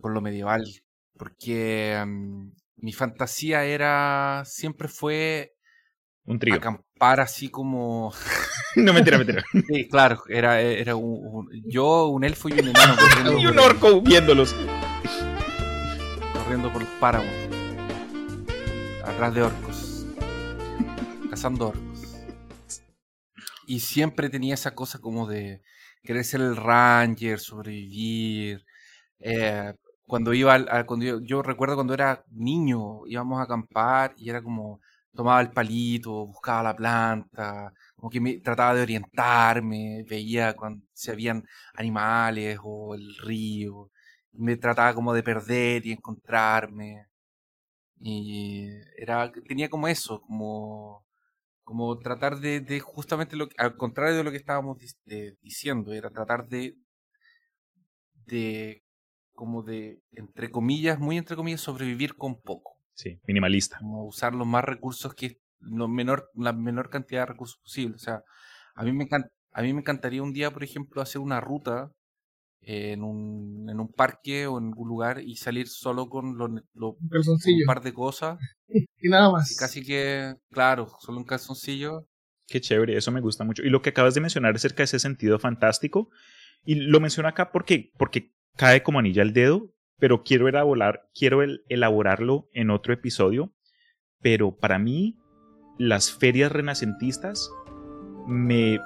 [0.01, 0.65] con lo medieval,
[1.17, 5.55] porque mm, mi fantasía era, siempre fue
[6.27, 6.55] Un trío.
[6.57, 8.13] acampar así como,
[8.77, 9.43] No, mentira, mentira.
[9.69, 12.97] sí, claro, era, era un, un- yo, un elfo y un enano
[13.41, 14.55] y un orco viéndolos.
[16.35, 17.33] corriendo por los páramos,
[19.05, 19.74] atrás de orcos,
[21.35, 22.15] cazando orcos.
[23.67, 25.63] Y siempre tenía esa cosa como de
[26.03, 28.65] querer ser el ranger, sobrevivir.
[29.21, 29.75] Eh,
[30.07, 34.43] cuando iba, al- cuando yo, yo recuerdo cuando era niño, íbamos a acampar y era
[34.43, 34.81] como
[35.15, 41.11] tomaba el palito, buscaba la planta, como que me trataba de orientarme, veía cuando si
[41.11, 41.45] habían
[41.75, 43.91] animales o el río,
[44.33, 47.07] me trataba como de perder y encontrarme.
[48.01, 48.69] Y
[48.99, 51.04] era, tenía como eso, como,
[51.65, 55.93] como tratar de, de justamente lo que- al contrario de lo que estábamos de- diciendo,
[55.93, 56.77] era tratar de,
[58.27, 58.83] de,
[59.35, 63.79] como de, entre comillas, muy entre comillas, sobrevivir con poco Sí, minimalista.
[63.79, 67.97] como usar los más recursos que lo menor, la menor cantidad de recursos posible.
[67.97, 68.23] O sea,
[68.75, 71.91] a mí me encanta, a mí me encantaría un día, por ejemplo, hacer una ruta
[71.91, 72.04] eh,
[72.67, 76.97] en un, en un parque o en algún lugar y salir solo con, lo, lo-
[76.99, 78.39] Un par de cosas.
[79.01, 79.53] Y nada más.
[79.53, 82.07] Y casi que, claro, solo un calzoncillo.
[82.47, 83.63] Qué chévere, eso me gusta mucho.
[83.63, 86.09] Y lo que acabas de mencionar acerca de ese sentido fantástico,
[86.65, 91.43] y lo menciono acá porque, porque cae como anilla al dedo, pero quiero elaborar, quiero
[91.43, 93.53] el- elaborarlo en otro episodio.
[94.23, 95.19] Pero para mí,
[95.79, 97.51] las ferias renacentistas
[98.27, 98.79] me,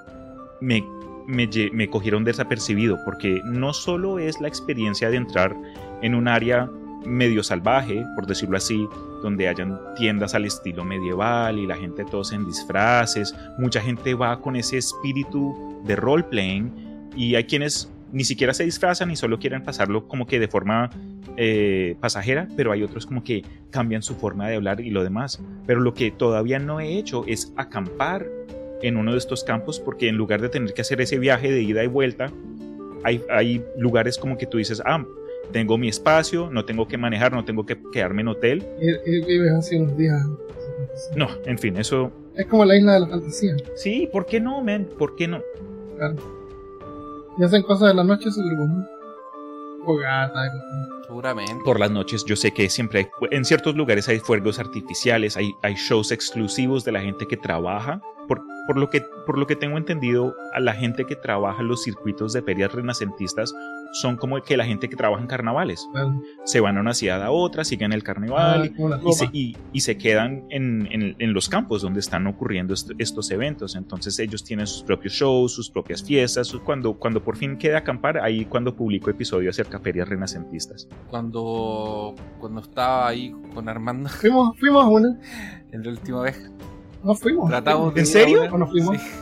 [0.61, 0.83] me,
[1.29, 5.55] me, cogieron desapercibido, porque no solo es la experiencia de entrar
[6.01, 6.71] en un área
[7.05, 8.89] medio salvaje, por decirlo así,
[9.23, 13.35] donde hayan tiendas al estilo medieval y la gente todos en disfraces.
[13.59, 19.11] Mucha gente va con ese espíritu de role-playing y hay quienes ni siquiera se disfrazan
[19.11, 20.89] y solo quieren pasarlo como que de forma
[21.37, 25.43] eh, pasajera, pero hay otros como que cambian su forma de hablar y lo demás.
[25.67, 28.27] Pero lo que todavía no he hecho es acampar
[28.83, 31.63] en uno de estos campos porque en lugar de tener que hacer ese viaje de
[31.63, 32.33] ida y vuelta,
[33.05, 35.05] hay, hay lugares como que tú dices, ah,
[35.53, 38.67] tengo mi espacio, no tengo que manejar, no tengo que quedarme en hotel.
[38.81, 40.23] Y, y vives así unos días.
[41.17, 43.57] No, en fin, eso Es como la isla de la fantasía.
[43.77, 44.89] Sí, ¿por qué no, man?
[44.99, 45.43] ¿Por qué no?
[45.97, 46.17] Claro.
[47.39, 48.89] Y hacen cosas de la noche buenas.
[49.85, 50.53] fogata.
[51.07, 51.63] Seguramente.
[51.65, 55.53] Por las noches yo sé que siempre hay, en ciertos lugares hay fuegos artificiales, hay,
[55.63, 58.03] hay shows exclusivos de la gente que trabaja.
[58.69, 61.83] Por, lo que, por lo que tengo entendido, a la gente que trabaja en los
[61.83, 63.53] circuitos de ferias renacentistas
[63.95, 65.89] son como que la gente que trabaja en carnavales.
[65.93, 69.57] Bueno, Se van a una ciudad a otra, siguen el carnaval ah, y se, y-
[69.73, 73.75] y se quedan en, en- en los campos donde están ocurriendo est- estos eventos.
[73.75, 76.53] Entonces ellos tienen sus propios shows, sus propias fiestas.
[76.65, 80.87] Cuando, cuando por fin quede a acampar, ahí cuando publico episodios acerca de ferias renacentistas.
[81.09, 85.19] Cuando, cuando estaba ahí con Armando Fuimos, fuimos una.
[85.73, 86.51] en la última vez,
[87.03, 87.49] No fuimos.
[87.49, 88.43] tratamos de ¿En serio?
[88.53, 88.97] ¿O no fuimos?
[88.97, 89.03] Sí.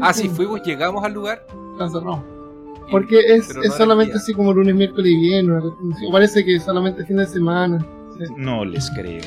[0.00, 1.46] Ah, sí, fuimos, llegamos al lugar.
[1.50, 5.62] Y- Porque es, no solamente así como lunes, miércoles y viernes.
[6.10, 7.78] parece que solamente fin de semana.
[8.16, 8.24] Sí.
[8.36, 9.20] No les creo.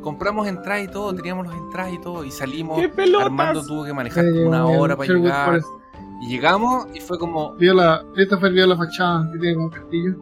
[0.00, 2.80] Compramos entradas y todo, teníamos las entradas y todo, y salimos.
[2.80, 3.26] ¡Qué pelotas!
[3.26, 5.46] Armando tuvo que manejar una hora para Sherwood llegar.
[5.46, 5.68] Forest.
[6.22, 7.54] Y llegamos y fue como.
[7.54, 10.14] Vio la, Christopher vio la fachada que tiene como castillo.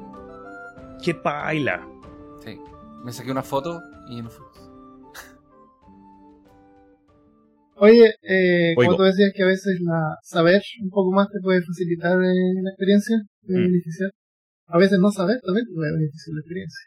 [1.03, 1.87] ¡Qué paila!
[2.45, 2.61] Sí.
[3.05, 4.52] Me saqué una foto y nos fuimos.
[7.77, 11.63] Oye, eh, como tú decías que a veces la saber un poco más te puede
[11.63, 13.67] facilitar eh, la experiencia, te puede Mm.
[13.73, 14.11] beneficiar.
[14.67, 16.85] A veces no saber también te puede beneficiar la experiencia.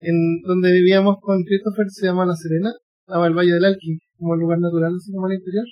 [0.00, 4.34] En donde vivíamos con Christopher se llama La Serena, estaba el Valle del Alqui, como
[4.34, 5.66] el lugar natural así como al interior.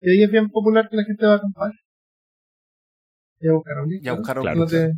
[0.00, 1.72] Y ahí es bien popular que la gente va a acampar.
[3.40, 4.60] Y a buscar un Ya buscaron Claro.
[4.60, 4.90] no te.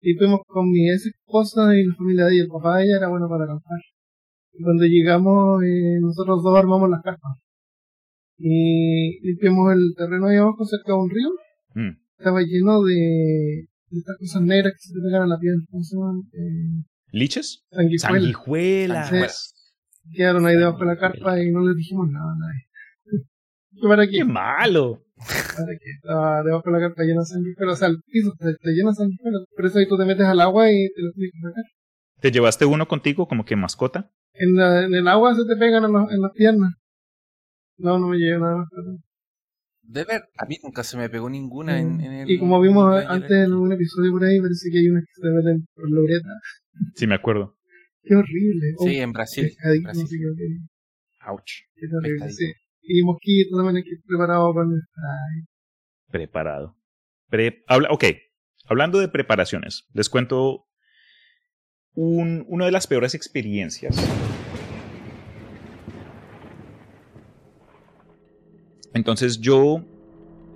[0.00, 2.96] Y fuimos con mi ex esposa y la familia de ella, el papá de ella
[2.98, 3.78] era bueno para acampar.
[4.52, 7.36] Y cuando llegamos, eh, nosotros dos armamos las carpas.
[8.38, 11.28] Y limpiamos el terreno ahí abajo cerca de un río.
[11.74, 11.96] Mm.
[12.18, 12.94] Estaba lleno de,
[13.90, 15.54] de estas cosas negras que se te pegan a la piel.
[15.70, 16.20] ¿Cómo se llaman?
[16.32, 17.64] Eh, ¿Liches?
[17.98, 19.52] sanguijuelas.
[20.12, 22.62] Quedaron ahí debajo de la carpa y no les dijimos nada a nadie.
[23.80, 24.12] ¿Qué para qué?
[24.18, 25.00] ¡Qué malo!
[25.16, 27.74] Para que estaba debajo de la carpa llena de sanguijuelas.
[27.74, 29.42] O sea, el piso está está lleno de sanguijuelas.
[29.56, 31.64] Por eso ahí tú te metes al agua y te lo tienes que sacar.
[32.20, 34.10] ¿Te llevaste uno contigo como que mascota?
[34.34, 36.74] En, la- en el agua se te pegan en, los- en las piernas.
[37.78, 38.68] No, no me llevé nada más.
[38.70, 38.98] pero-
[39.86, 42.30] De ver, a mí nunca se me pegó ninguna en, en el.
[42.30, 45.04] Y como vimos en el- antes en un episodio por ahí, parece que hay unas
[45.04, 46.32] que se meten por la uretra.
[46.94, 47.56] Sí, me acuerdo.
[48.02, 48.66] Qué horrible.
[48.78, 49.50] Sí, Oh, en Brasil.
[51.26, 51.50] Ouch.
[51.74, 52.36] qué terrible, Pescadito.
[52.36, 52.52] sí.
[52.86, 55.02] Y mosquitos también hay que ir preparado para nuestra...
[56.10, 56.76] Preparado.
[57.30, 58.04] Pre- habla, ok,
[58.66, 60.66] hablando de preparaciones, les cuento
[61.94, 63.96] un- una de las peores experiencias.
[68.94, 69.82] Entonces yo,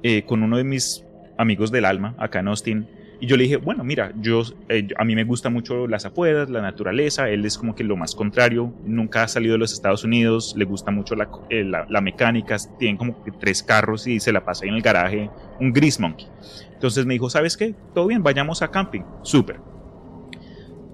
[0.03, 1.05] eh, con uno de mis
[1.37, 2.87] amigos del alma, acá en Austin,
[3.21, 6.49] y yo le dije, bueno, mira, yo, eh, a mí me gusta mucho las afueras,
[6.49, 10.05] la naturaleza, él es como que lo más contrario, nunca ha salido de los Estados
[10.05, 14.21] Unidos, le gusta mucho la, eh, la, la mecánica, tiene como que tres carros y
[14.21, 16.29] se la pasa ahí en el garaje, un Gris Monkey.
[16.73, 17.75] Entonces me dijo, ¿sabes qué?
[17.93, 19.03] Todo bien, vayamos a camping.
[19.23, 19.59] Súper.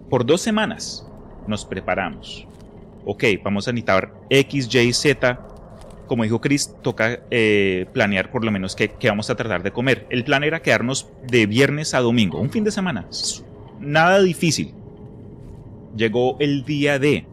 [0.09, 1.07] Por dos semanas
[1.47, 2.47] nos preparamos.
[3.05, 5.47] Ok, vamos a necesitar X, Y, Z.
[6.07, 10.07] Como dijo Chris, toca eh, planear por lo menos qué, vamos a tratar de comer.
[10.11, 13.07] El plan era quedarnos de viernes a domingo, un fin de semana.
[13.81, 14.73] Nada difícil.
[15.97, 17.27] Llegó el día de...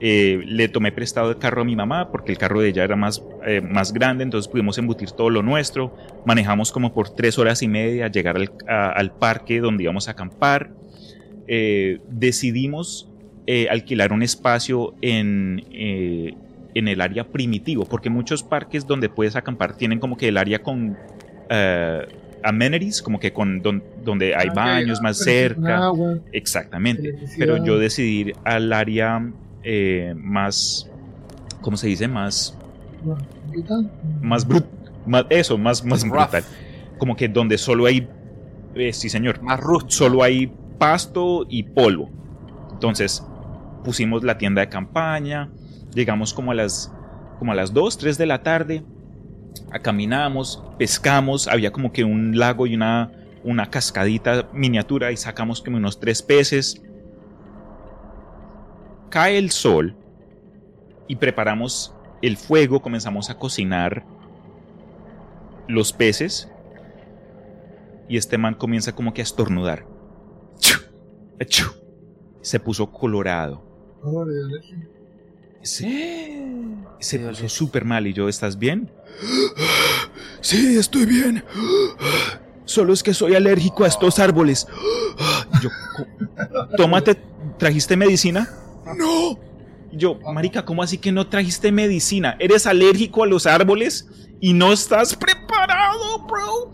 [0.00, 2.96] eh, le tomé prestado el carro a mi mamá porque el carro de ella era
[2.96, 5.96] más, eh, más grande, entonces pudimos embutir todo lo nuestro.
[6.24, 8.36] Manejamos como por tres horas y media, llegar
[8.68, 10.70] al, parque donde íbamos a acampar.
[11.46, 13.10] Decidimos
[13.70, 15.64] alquilar un espacio en,
[16.78, 20.62] en el área primitivo, porque muchos parques donde puedes acampar tienen como que el área
[20.62, 20.96] con
[21.48, 22.06] eh,
[22.42, 25.86] amenities, como que con don- donde hay Ah, baños más pero con cerca.
[25.86, 27.14] agua, Exactamente.
[27.38, 30.88] Pero yo decidí ir al área eh, más,
[31.60, 32.06] ¿cómo se dice?
[32.08, 32.56] Más,
[33.50, 33.90] brutal.
[34.20, 34.64] más brut,
[35.06, 36.10] más, eso, más, más Rough.
[36.12, 36.44] brutal.
[36.98, 38.06] Como que donde solo hay,
[38.74, 39.92] eh, sí señor, Más rústico.
[39.92, 42.10] solo hay pasto y polvo.
[42.72, 43.22] Entonces
[43.84, 45.48] pusimos la tienda de campaña,
[45.96, 46.92] llegamos como a las,
[47.38, 48.84] como a las 2, 3 de la tarde,
[49.82, 53.10] caminamos, pescamos, había como que un lago y una,
[53.42, 56.82] una cascadita miniatura y sacamos como unos tres peces.
[59.08, 59.96] Cae el sol
[61.08, 64.04] y preparamos el fuego, comenzamos a cocinar
[65.68, 66.50] los peces
[68.08, 69.86] y este man comienza como que a estornudar.
[72.42, 73.64] Se puso colorado.
[75.66, 76.42] Se,
[77.00, 78.90] se puso súper mal y yo, ¿estás bien?
[80.42, 81.42] Sí, estoy bien.
[82.66, 84.66] Solo es que soy alérgico a estos árboles.
[85.60, 86.06] Yo, "Co-
[86.76, 87.16] tómate,
[87.58, 88.48] ¿trajiste medicina?
[88.96, 89.38] No.
[89.92, 92.36] Yo, marica, ¿cómo así que no trajiste medicina?
[92.38, 94.08] ¿Eres alérgico a los árboles
[94.40, 96.72] y no estás preparado, bro?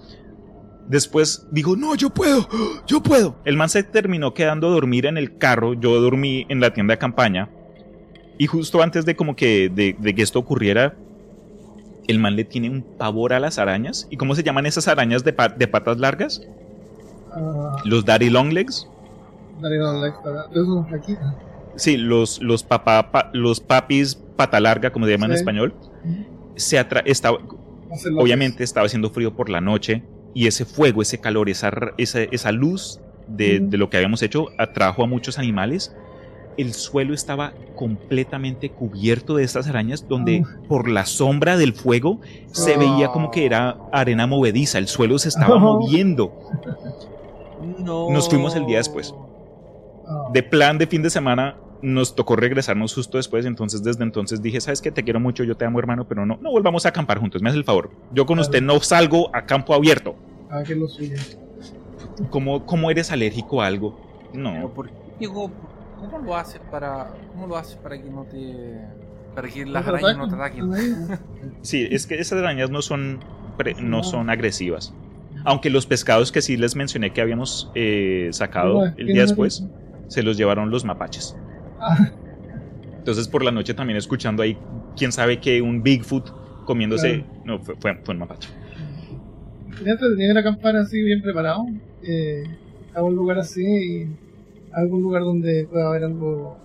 [0.88, 2.46] Después dijo, no, yo puedo,
[2.86, 3.36] yo puedo.
[3.46, 6.92] El man se terminó quedando a dormir en el carro, yo dormí en la tienda
[6.94, 7.48] de campaña.
[8.42, 10.96] Y justo antes de como que de, de que esto ocurriera,
[12.08, 14.08] el man le tiene un pavor a las arañas.
[14.10, 16.42] ¿Y cómo se llaman esas arañas de, pa- de patas largas?
[17.30, 18.88] Ah, Los daddy long legs.
[19.60, 21.34] like, para- Esos son flaquitas.
[21.76, 25.40] Sí, los, los, papá, pa- los papis pata larga, como se llaman en Sí.
[25.42, 25.74] español.
[26.56, 27.38] Se atra estaba,
[27.92, 30.02] Hacen los- obviamente estaba haciendo frío por la noche
[30.34, 34.46] y ese fuego, ese calor, esa, esa, esa luz de, de lo que habíamos hecho
[34.58, 35.94] atrajo a muchos animales.
[36.56, 42.20] El suelo estaba completamente cubierto de estas arañas donde por la sombra del fuego
[42.52, 42.78] se Oh.
[42.78, 46.32] veía como que era arena movediza, el suelo se estaba moviendo.
[47.78, 48.10] No.
[48.10, 49.14] Nos fuimos el día después.
[50.06, 54.40] Ah, De plan de fin de semana nos tocó regresarnos justo después, entonces desde entonces
[54.40, 56.90] dije, sabes que te quiero mucho, yo te amo hermano, pero no, no volvamos a
[56.90, 57.90] acampar juntos, me hace el favor.
[58.12, 60.14] Yo con usted no salgo a campo abierto.
[60.50, 60.86] ah, que lo.
[62.30, 63.98] ¿Cómo, cómo eres alérgico a algo?
[64.32, 64.68] Pero No.
[64.70, 65.50] ¿por qué, Diego,
[66.10, 68.38] ¿cómo lo haces para, cómo lo haces para que no te,
[69.34, 70.70] para que las ¿No arañas no te ataquen?
[71.62, 73.20] Sí, es que esas arañas no son,
[73.56, 74.92] pre- no son agresivas.
[75.44, 79.62] Aunque los pescados que sí les mencioné que habíamos eh, sacado el que día después,
[80.08, 81.34] se los llevaron los mapaches.
[81.78, 82.12] Ah,
[82.98, 84.56] Entonces por la noche también escuchando ahí,
[84.96, 86.28] quién sabe que un Bigfoot
[86.64, 87.24] comiéndose...
[87.44, 88.48] No, fue, fue, fue un mapache.
[89.76, 91.64] Sería entretenido ir a acampar así bien preparado.
[92.02, 92.42] Eh,
[92.94, 94.06] a un lugar así y
[94.72, 96.56] algún lugar donde pueda haber algo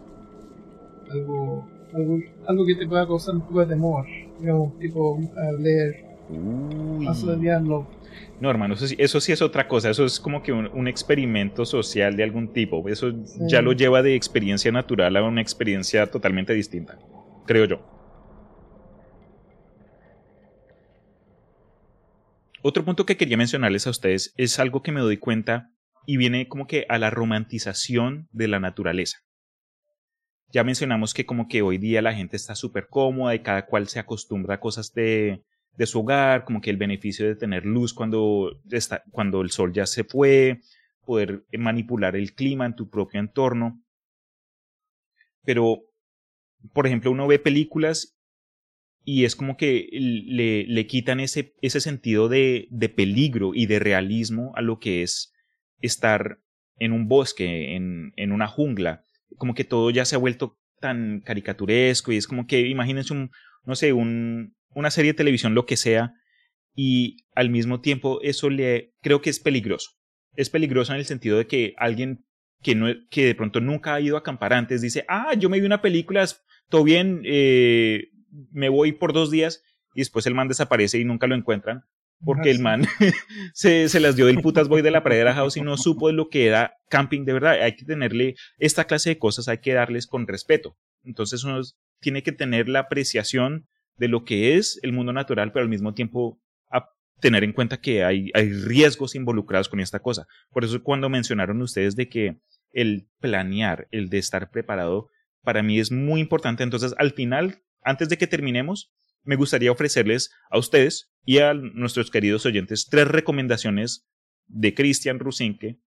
[1.09, 4.05] algo algo, algo que te pueda causar un poco de temor.
[4.39, 5.19] Digamos, tipo
[5.59, 6.05] leer.
[7.05, 7.87] Paso del Diablo.
[8.39, 9.89] No, hermano, eso sí, eso sí es otra cosa.
[9.89, 12.87] Eso es como que un, un experimento social de algún tipo.
[12.89, 13.13] Eso
[13.47, 16.97] ya lo lleva de experiencia natural a una experiencia totalmente distinta,
[17.45, 17.79] creo yo.
[22.61, 25.71] Otro punto que quería mencionarles a ustedes es algo que me doy cuenta
[26.07, 29.17] y viene como que a la romantización de la naturaleza.
[30.53, 33.89] Ya mencionamos que como que hoy día la gente está súper cómoda y cada cual
[33.89, 35.43] se acostumbra a cosas de,
[35.73, 39.73] de su hogar, como que el beneficio de tener luz cuando, está, cuando el sol
[39.73, 40.61] ya se fue,
[41.05, 43.83] poder manipular el clima en tu propio entorno.
[45.43, 45.81] Pero,
[46.71, 48.17] por ejemplo, uno ve películas
[49.03, 53.79] y es como que le, le quitan ese, ese sentido de, de peligro y de
[53.79, 55.33] realismo a lo que es
[55.81, 56.39] estar
[56.79, 59.03] en un bosque, en, en una jungla.
[59.37, 63.31] Como que todo ya se ha vuelto tan caricaturesco y es como que imagínense un,
[63.65, 66.13] no sé, un, una serie de televisión, lo que sea,
[66.75, 69.91] y al mismo tiempo eso le creo que es peligroso.
[70.35, 72.25] Es peligroso en el sentido de que alguien
[72.61, 75.59] que, no, que de pronto nunca ha ido a acampar antes dice, ah, yo me
[75.59, 76.27] vi una película,
[76.69, 78.09] todo bien, eh,
[78.51, 79.63] me voy por dos días,
[79.95, 81.83] y después el man desaparece y nunca lo encuentran,
[82.23, 82.85] porque el man
[83.53, 86.29] se, se las dio del putas boy de la pradera house y no supo lo
[86.29, 87.61] que era camping de verdad.
[87.61, 90.77] Hay que tenerle esta clase de cosas, hay que darles con respeto.
[91.03, 91.61] Entonces uno
[91.99, 95.93] tiene que tener la apreciación de lo que es el mundo natural, pero al mismo
[95.93, 100.27] tiempo a tener en cuenta que hay, hay riesgos involucrados con esta cosa.
[100.51, 102.37] Por eso cuando mencionaron ustedes de que
[102.71, 105.09] el planear, el de estar preparado,
[105.43, 106.63] para mí es muy importante.
[106.63, 108.91] Entonces, al final, antes de que terminemos,
[109.27, 114.07] me gustaría ofrecerles a ustedes y a nuestros queridos oyentes tres recomendaciones
[114.47, 115.79] de Cristian Rusinque,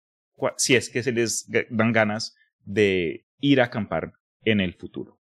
[0.57, 4.11] si es que se les dan ganas de ir a acampar
[4.43, 5.17] en el futuro.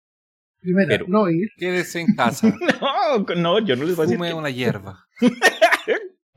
[0.59, 1.49] Primero, Pero- no ir.
[1.57, 2.53] Quédese en casa.
[2.81, 4.17] No, no, yo no les voy a decir.
[4.17, 5.05] Fume que- una hierba.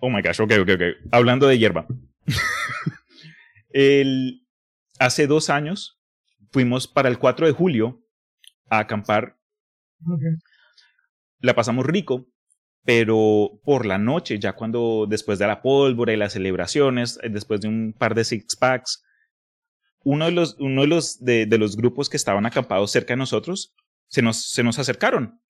[0.02, 0.82] Oh my gosh, ok, ok, ok.
[1.12, 1.86] Hablando de hierba.
[3.70, 4.46] el,
[4.98, 6.00] hace dos años
[6.52, 8.02] fuimos para el 4 de julio
[8.70, 9.36] a acampar.
[11.40, 12.26] La pasamos rico,
[12.84, 17.60] pero por la noche, ya cuando después de la pólvora y las celebraciones, eh, después
[17.60, 19.02] de un par de six packs,
[20.02, 23.18] uno de los, uno de los, de, de los grupos que estaban acampados cerca de
[23.18, 23.74] nosotros
[24.08, 25.40] se nos, se nos acercaron.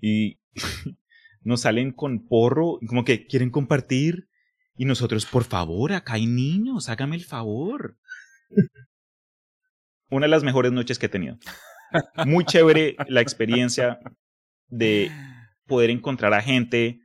[0.00, 0.40] Y
[1.42, 4.28] nos salen con porro, como que quieren compartir.
[4.76, 7.98] Y nosotros, por favor, acá hay niños, hágame el favor.
[10.10, 11.38] Una de las mejores noches que he tenido.
[12.26, 13.98] Muy chévere la experiencia
[14.68, 15.10] de
[15.66, 17.00] poder encontrar a gente,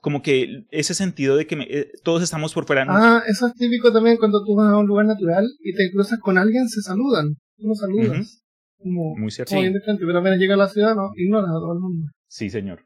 [0.00, 2.84] como que ese sentido de que me- eh, todos estamos por fuera.
[2.84, 2.92] ¿no?
[2.94, 6.18] Ah, eso es típico también cuando tú vas a un lugar natural y te cruzas
[6.20, 7.34] con alguien, se saludan.
[7.56, 8.42] Tú no saludas.
[8.78, 9.50] Como, Muy cierto.
[9.50, 11.80] como bien de frente, pero apenas llega a la ciudad, no, ignoras a todo el
[11.80, 12.06] mundo.
[12.28, 12.80] Sí, señor.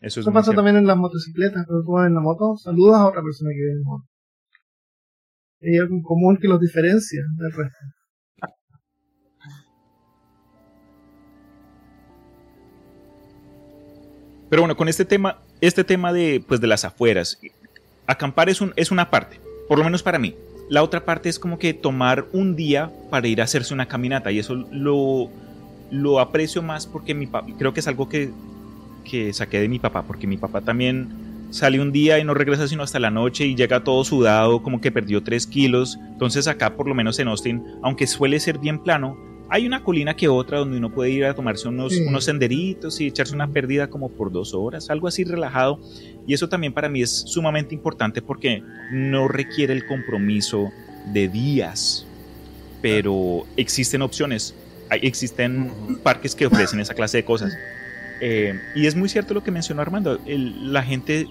[0.00, 0.58] Eso es Eso pasa cierto.
[0.58, 3.62] también en las motocicletas, pero tú vas en la moto, saludas a otra persona que
[3.64, 4.04] viene en moto.
[5.62, 7.78] Hay algo en común que los diferencia del resto.
[14.48, 17.38] Pero bueno, con este tema, este tema de, pues, de las afueras,
[18.06, 20.34] acampar es, un, es una parte, por lo menos para mí.
[20.68, 24.32] La otra parte es como que tomar un día para ir a hacerse una caminata
[24.32, 25.30] y eso lo,
[25.90, 28.30] lo aprecio más porque mi creo que es algo que,
[29.08, 31.08] que saqué de mi papá, porque mi papá también
[31.50, 34.80] sale un día y no regresa sino hasta la noche y llega todo sudado, como
[34.80, 35.98] que perdió 3 kilos.
[36.12, 39.16] Entonces acá, por lo menos en Austin, aunque suele ser bien plano,
[39.48, 43.06] hay una colina que otra donde uno puede ir a tomarse unos, unos senderitos y
[43.06, 45.80] echarse una pérdida como por dos horas, algo así relajado.
[46.26, 50.70] Y eso también para mí es sumamente importante porque no requiere el compromiso
[51.12, 52.04] de días,
[52.82, 54.54] pero existen opciones,
[54.90, 55.72] existen
[56.02, 57.56] parques que ofrecen esa clase de cosas.
[58.20, 61.26] Eh, y es muy cierto lo que mencionó Armando, la gente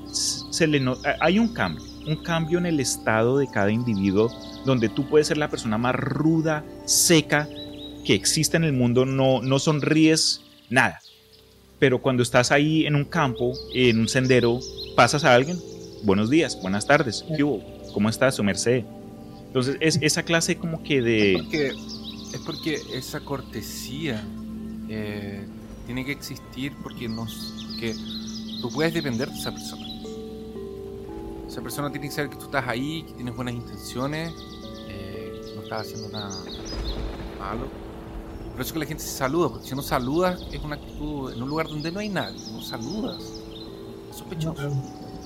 [0.52, 0.82] se le
[1.20, 4.32] hay un cambio, un cambio en el estado de cada individuo
[4.66, 7.48] donde tú puedes ser la persona más ruda, seca
[8.06, 11.02] que existe en el mundo, no, no sonríes nada.
[11.80, 14.60] Pero cuando estás ahí en un campo, en un sendero,
[14.96, 15.60] pasas a alguien,
[16.04, 17.26] buenos días, buenas tardes,
[17.94, 18.86] ¿cómo estás, su merced?
[19.48, 21.34] Entonces es esa clase como que de...
[21.34, 21.68] Es porque,
[22.34, 24.24] es porque esa cortesía
[24.90, 25.46] eh,
[25.86, 27.94] tiene que existir porque, nos, que
[28.62, 29.86] tú puedes depender de esa persona.
[31.48, 34.34] Esa persona tiene que saber que tú estás ahí, que tienes buenas intenciones,
[34.90, 36.36] eh, no estás haciendo nada
[37.40, 37.85] malo.
[38.56, 41.44] Por eso que la gente se saluda, porque si no saludas es una actitud en
[41.44, 43.22] un lugar donde no hay nadie, no saludas.
[44.10, 44.72] Es sospechoso.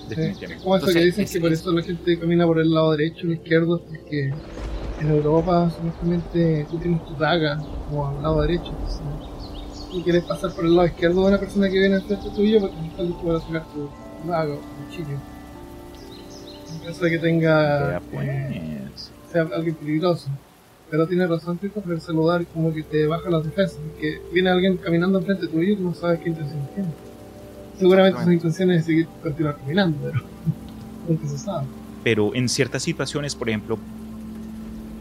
[0.10, 3.28] Es como eso que dicen que por eso la gente camina por el lado derecho
[3.28, 4.34] o el izquierdo, porque
[5.00, 8.72] en Europa supuestamente tú tienes tu daga como al lado derecho.
[8.72, 9.02] Entonces,
[9.94, 12.76] y quieres pasar por el lado izquierdo de una persona que viene enfrente tuyo porque
[12.78, 15.18] no estás listo a sacar tu lago o cuchillo.
[16.74, 18.02] En caso de que tenga.
[18.12, 18.28] Pues.
[18.28, 18.90] Eh,
[19.32, 20.30] sea alguien peligroso.
[20.90, 23.78] Pero tiene razón, Tito, el saludar como que te baja las defensas.
[23.92, 26.90] Porque viene alguien caminando enfrente tuyo y no sabes qué intención tiene.
[27.78, 30.24] Seguramente su intención es seguir continuar caminando, pero.
[31.08, 31.66] nunca se sabe.
[32.04, 33.78] Pero en ciertas situaciones, por ejemplo,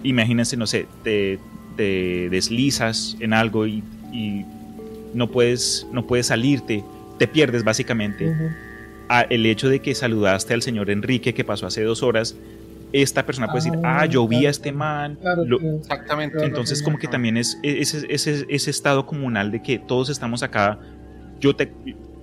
[0.02, 1.38] imagínense, no sé, te,
[1.76, 3.82] te deslizas en algo y,
[4.12, 4.44] y
[5.14, 6.84] no puedes, no puedes salirte,
[7.18, 8.34] te pierdes básicamente.
[9.30, 12.36] el hecho de que saludaste al señor Enrique que pasó hace dos horas,
[12.92, 15.18] esta persona puede decir, ah, yo vi a este man.
[15.78, 16.44] Exactamente.
[16.44, 20.78] Entonces como que también es ese, ese, estado comunal de que todos estamos acá,
[21.40, 21.72] yo te,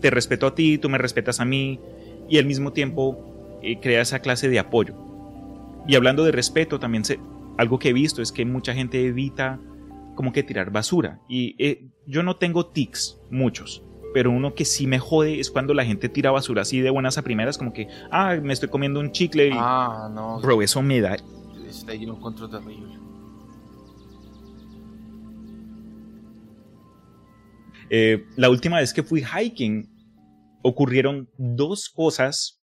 [0.02, 1.80] te, respeto a ti, tú me respetas a mí,
[2.28, 4.96] y al mismo tiempo eh, crea esa clase de apoyo.
[5.88, 7.20] Y hablando de respeto, también se,
[7.58, 9.60] algo que he visto es que mucha gente evita
[10.16, 11.20] como que tirar basura.
[11.30, 13.84] Y eh, yo no tengo tics, muchos,
[14.16, 17.18] pero uno que sí me jode es cuando la gente tira basura así de buenas
[17.18, 19.50] a primeras, como que, ah, me estoy comiendo un chicle.
[19.50, 20.40] Y, ah, no.
[20.40, 21.18] Bro, eso me da.
[22.50, 22.98] Terrible.
[27.90, 29.94] Eh, la última vez que fui hiking,
[30.62, 32.64] ocurrieron dos cosas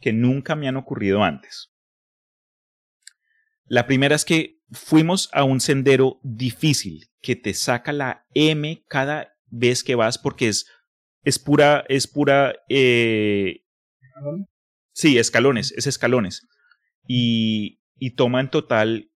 [0.00, 1.74] que nunca me han ocurrido antes.
[3.66, 9.35] La primera es que fuimos a un sendero difícil que te saca la M cada
[9.48, 10.66] vez que vas porque es,
[11.22, 13.62] es pura, es pura, eh,
[14.92, 16.46] sí, escalones, es escalones.
[17.06, 19.10] Y, y toma en total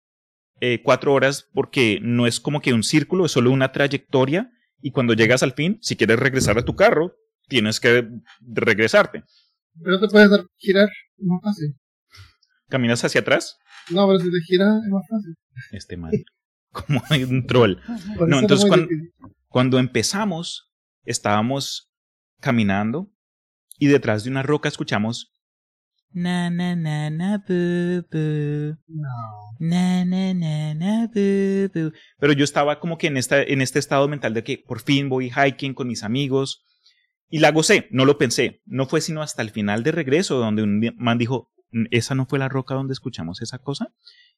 [0.62, 4.52] eh, cuatro horas porque no es como que un círculo, es solo una trayectoria
[4.82, 7.16] y cuando llegas al fin, si quieres regresar a tu carro,
[7.48, 8.08] tienes que
[8.42, 9.24] regresarte.
[9.82, 11.76] Pero te puedes dar, girar más fácil.
[12.68, 13.58] ¿Caminas hacia atrás?
[13.90, 15.36] No, pero si te giras es más fácil.
[15.72, 16.12] Este man.
[16.72, 17.78] Como un troll.
[18.28, 18.88] No, entonces cuando,
[19.50, 20.72] cuando, empezamos,
[21.04, 21.92] estábamos
[22.40, 23.12] caminando
[23.78, 25.34] y detrás de una roca escuchamos.
[26.12, 28.78] Na na na na bu, bu.
[28.88, 29.56] No.
[29.60, 31.92] Na na na na bu, bu.
[32.20, 35.08] Pero yo estaba como que en, esta, en este estado mental de que por fin
[35.10, 36.66] voy hiking con mis amigos
[37.30, 38.62] y la gocé, no lo pensé.
[38.66, 41.52] No fue sino hasta el final de regreso donde un man dijo,
[41.92, 43.94] ¿esa no fue la roca donde escuchamos esa cosa?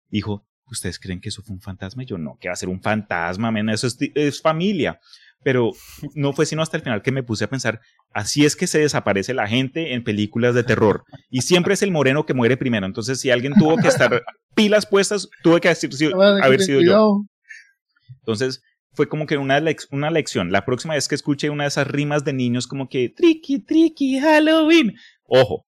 [0.10, 2.04] Dijo, ¿ustedes creen que eso fue un fantasma?
[2.04, 5.00] Y yo, no, que va a ser un fantasma, eso es, familia.
[5.44, 5.72] Pero
[6.14, 7.82] no fue sino hasta el final que me puse a pensar,
[8.14, 11.04] así es que se desaparece la gente en películas de terror.
[11.32, 12.86] Y siempre es el moreno que muere primero.
[12.86, 14.24] Entonces, si alguien tuvo que estar
[14.56, 15.70] pilas puestas, tuve que
[16.44, 17.24] haber sido yo.
[18.20, 18.62] Entonces,
[18.94, 19.60] fue como que una,
[19.92, 20.52] una lección.
[20.52, 24.20] La próxima vez que escuche una de esas rimas de niños como que, tricky, tricky,
[24.20, 24.94] Halloween.
[25.24, 25.66] Ojo,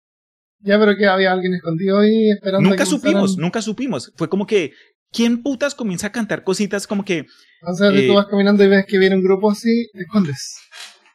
[0.59, 2.69] ya, pero que había alguien escondido ahí esperando.
[2.69, 4.11] Nunca supimos, nunca supimos.
[4.15, 4.73] Fue como que,
[5.11, 7.25] ¿quién putas comienza a cantar cositas como que.
[7.61, 10.01] O sea, si tú eh, vas caminando y ves que viene un grupo así, te
[10.01, 10.57] escondes.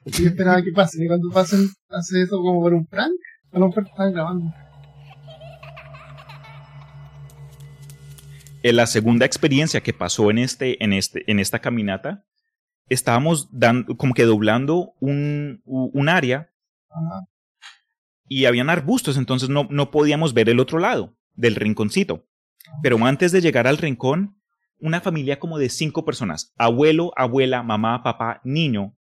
[0.05, 1.05] Y esperaba que pasen.
[1.05, 3.13] Y cuando pasen, hace eso como por un prank.
[3.53, 4.53] A lo mejor están grabando.
[8.65, 12.25] En la segunda experiencia que pasó en, este, en, este, en esta caminata,
[12.89, 16.49] estábamos dando, como que doblando un, un área
[16.89, 17.27] Ajá
[18.39, 22.27] y habían arbustos, entonces no, no podíamos ver el otro lado del rinconcito.
[22.83, 24.41] Pero antes de llegar al rincón,
[24.79, 28.97] una familia como de cinco personas, abuelo, abuela, mamá, papá, niño,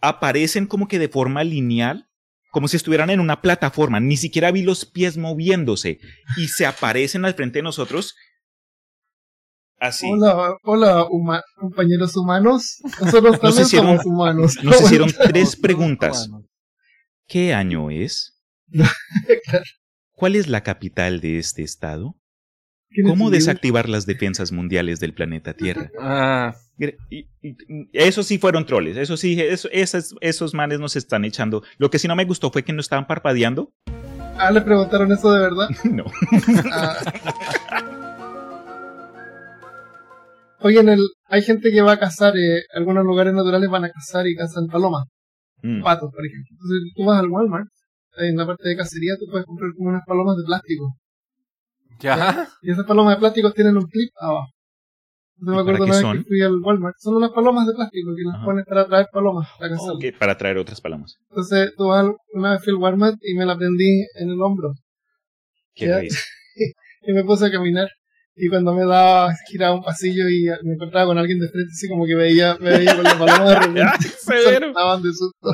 [0.00, 2.08] aparecen como que de forma lineal,
[2.50, 5.98] como si estuvieran en una plataforma, ni siquiera vi los pies moviéndose
[6.36, 8.14] y se aparecen al frente de nosotros.
[9.78, 10.06] Así.
[10.10, 12.78] Hola, hola huma- compañeros humanos.
[13.00, 14.56] Nosotros también hicieron- somos humanos.
[14.62, 16.28] Nos hicieron tres preguntas.
[16.28, 16.48] humanos.
[17.26, 18.40] ¿Qué año es?
[20.12, 22.14] ¿Cuál es la capital de este estado?
[22.90, 25.90] ¿Quién es ¿Cómo desactivar las defensas mundiales del planeta Tierra?
[26.00, 26.54] Ah,
[27.10, 27.56] Y- y-
[27.92, 31.62] Esos sí fueron troles, eso sí, eso- esas- esos manes nos están echando.
[31.78, 33.72] Lo que sí no me gustó fue que no estaban parpadeando.
[34.36, 35.68] Ah, le preguntaron eso de verdad.
[35.84, 36.04] No.
[36.72, 36.96] Ah.
[40.60, 43.90] Oye, en el, hay gente que va a cazar, eh, algunos lugares naturales van a
[43.90, 45.04] cazar y cazan palomas,
[45.64, 45.82] Mm.
[45.82, 46.50] patos, por ejemplo.
[46.52, 47.68] Entonces tú vas al Walmart,
[48.18, 50.94] en la parte de cacería tú puedes comprar como unas palomas de plástico.
[52.00, 52.48] ya.
[52.62, 54.48] Y esas palomas de plástico tienen un clip abajo.
[55.38, 56.94] No me ¿Y acuerdo vez que fui al Walmart.
[56.98, 58.44] Son unas palomas de plástico que las Ajá.
[58.44, 59.76] pones para traer palomas para.
[59.76, 61.16] Ok, para traer otras palomas.
[61.30, 64.74] Entonces tú vas una vez fui al Walmart y me la prendí en el hombro.
[65.74, 65.86] Qué
[67.06, 67.88] y me puse a caminar.
[68.36, 71.88] Y cuando me daba, giraba un pasillo y me encontraba con alguien de frente, así
[71.88, 74.66] como que veía, me veía con la paloma de repente.
[74.68, 75.50] Estaban de susto.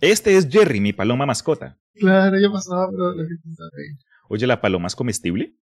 [0.00, 1.78] Este es Jerry, mi paloma mascota.
[1.94, 3.96] Claro, yo pasaba, pero la gente estaba ahí.
[4.28, 5.56] Oye, ¿la paloma es comestible?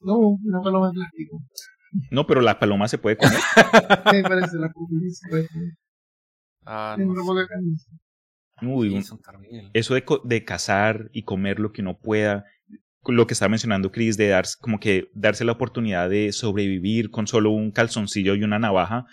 [0.00, 1.40] No, una paloma de plástico.
[2.10, 3.38] No, pero la paloma se puede comer.
[4.12, 4.70] Me parece la
[5.30, 5.50] pues.
[6.66, 7.14] Ah, no.
[8.62, 9.12] Uy, sí,
[9.74, 12.44] eso de, co- de cazar y comer lo que uno pueda,
[13.08, 17.26] lo que está mencionando Chris, de dar, como que darse la oportunidad de sobrevivir con
[17.26, 19.04] solo un calzoncillo y una navaja,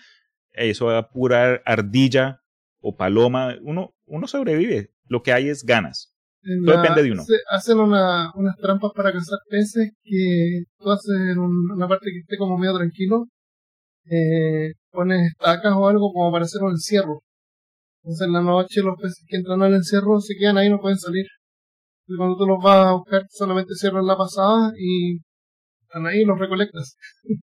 [0.52, 2.40] eso a pura ardilla
[2.80, 4.90] o paloma, uno, uno sobrevive.
[5.06, 6.14] Lo que hay es ganas.
[6.64, 7.22] Todo depende de uno.
[7.24, 12.10] se- hacen una, unas trampas para cazar peces que tú haces en un- una parte
[12.12, 13.26] que esté como medio tranquilo.
[14.10, 17.22] Eh, pones estacas o algo como para hacer un encierro.
[18.02, 20.80] Entonces en la noche los peces que entran al encierro se quedan ahí y no
[20.80, 21.26] pueden salir.
[22.06, 25.18] Y cuando tú los vas a buscar solamente cierras la pasada y
[25.82, 26.96] están ahí y los recolectas.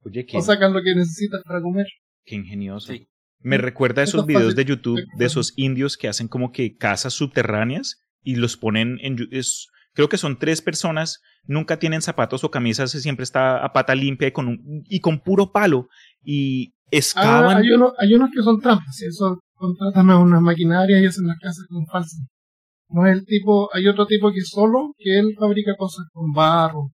[0.05, 1.87] Oye, qué, O sacan lo que necesitas para comer.
[2.25, 2.93] qué ingenioso.
[2.93, 3.07] Sí.
[3.41, 6.51] Me recuerda a Eso esos es videos de YouTube de esos indios que hacen como
[6.51, 9.17] que casas subterráneas y los ponen en...
[9.31, 13.95] Es, creo que son tres personas, nunca tienen zapatos o camisas, siempre está a pata
[13.95, 15.89] limpia y con, un- y con puro palo.
[16.23, 17.57] Y Ah, excavan...
[17.59, 21.27] hay, uno, hay unos que son trampas, y eso contratan a unas maquinarias y hacen
[21.27, 22.21] las casas con falsas.
[22.91, 26.91] No es el tipo, hay otro tipo que solo, que él fabrica cosas con barro.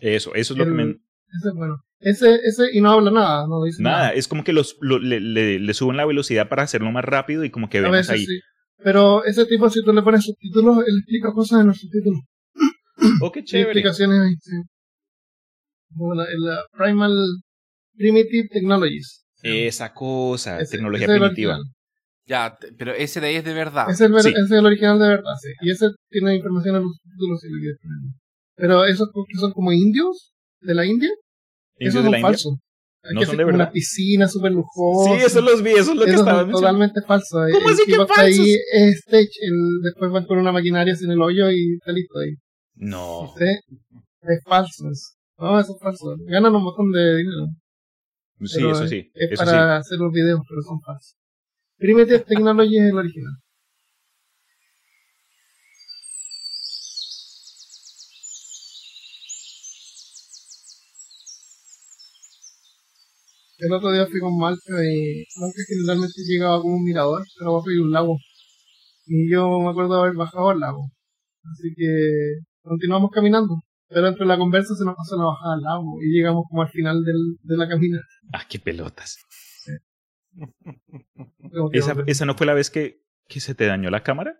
[0.00, 0.82] Eso, eso es lo que El- me...
[0.84, 1.76] Ese es bueno.
[2.00, 4.12] Ese, ese, y no habla nada, no dice Nada, nada.
[4.12, 7.44] es como que los, lo- le, le- le suben la velocidad para hacerlo más rápido
[7.44, 8.24] y como que vemos ahí.
[8.26, 8.40] sí.
[8.84, 12.20] Pero ese tipo, si tú le pones subtítulos, él explica cosas en los subtítulos.
[13.22, 13.70] Oh, qué chévere.
[13.70, 14.52] explicaciones ahí, sí.
[16.16, 17.12] La, la Primal
[17.96, 19.24] Primitive Technologies.
[19.42, 21.58] Esa cosa, Ese- tecnología el primitiva.
[22.26, 23.86] Ya, pero ese de ahí es de verdad.
[23.90, 24.28] Ese es, el, ver- Sí.
[24.30, 25.48] ese es el original de verdad, sí.
[25.60, 27.00] Y ese tiene información en los
[27.40, 28.14] poner.
[28.56, 31.10] Pero esos que son como indios de la India,
[31.78, 32.28] ¿Indios esos de son la India?
[32.28, 32.54] falsos.
[33.04, 33.60] Hay ¿No que son de verdad?
[33.62, 35.10] una piscina súper lujosa.
[35.18, 36.58] Sí, eso los vi, eso es lo que Esos estaba son mencionando.
[36.60, 37.40] totalmente falsos.
[37.52, 38.18] ¿Cómo el así que falsos?
[38.18, 42.18] ahí es stage, el- después van con una maquinaria sin el hoyo y está listo
[42.20, 42.34] ahí.
[42.76, 43.34] No.
[43.36, 43.44] Sí,
[44.22, 45.08] es falso eso.
[45.38, 46.14] No, eso es falso.
[46.28, 47.46] Ganan un montón de dinero.
[48.44, 49.10] Sí, pero eso es- sí.
[49.14, 51.16] Es Eso para hacer los videos, pero son falsos.
[51.82, 53.32] Primitive Technology es el original.
[63.58, 67.68] El otro día fui con Malca y Malca generalmente llegaba como un mirador, pero abajo
[67.68, 68.16] hay un lago.
[69.06, 70.84] Y yo me acuerdo de haber bajado al lago.
[71.52, 71.88] Así que
[72.62, 73.60] continuamos caminando.
[73.88, 76.70] Pero entre la conversa se nos pasó la bajada al lago y llegamos como al
[76.70, 78.06] final del, de la caminata.
[78.32, 79.18] Ah, qué pelotas.
[81.72, 84.34] ¿Esa, esa no fue la vez que, que se te dañó la cámara?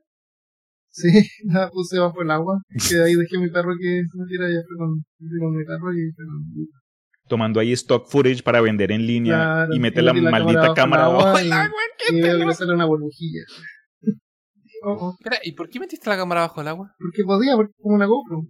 [0.90, 1.08] Sí,
[1.44, 2.60] la puse bajo el agua.
[2.88, 4.76] Que de ahí dejé mi perro que se metiera fui
[5.40, 6.82] con, mi perro y con-
[7.28, 11.08] Tomando ahí stock footage para vender en línea Claro, y mete y la maldita cámara
[11.08, 11.80] bajo el agua agua.
[11.98, 13.42] ¡Qué y me sale una burbujilla.
[14.84, 16.92] Oh, oh, Espera, ¿y por qué metiste la cámara bajo el agua?
[16.98, 18.48] porque podía, porque es como una GoPro.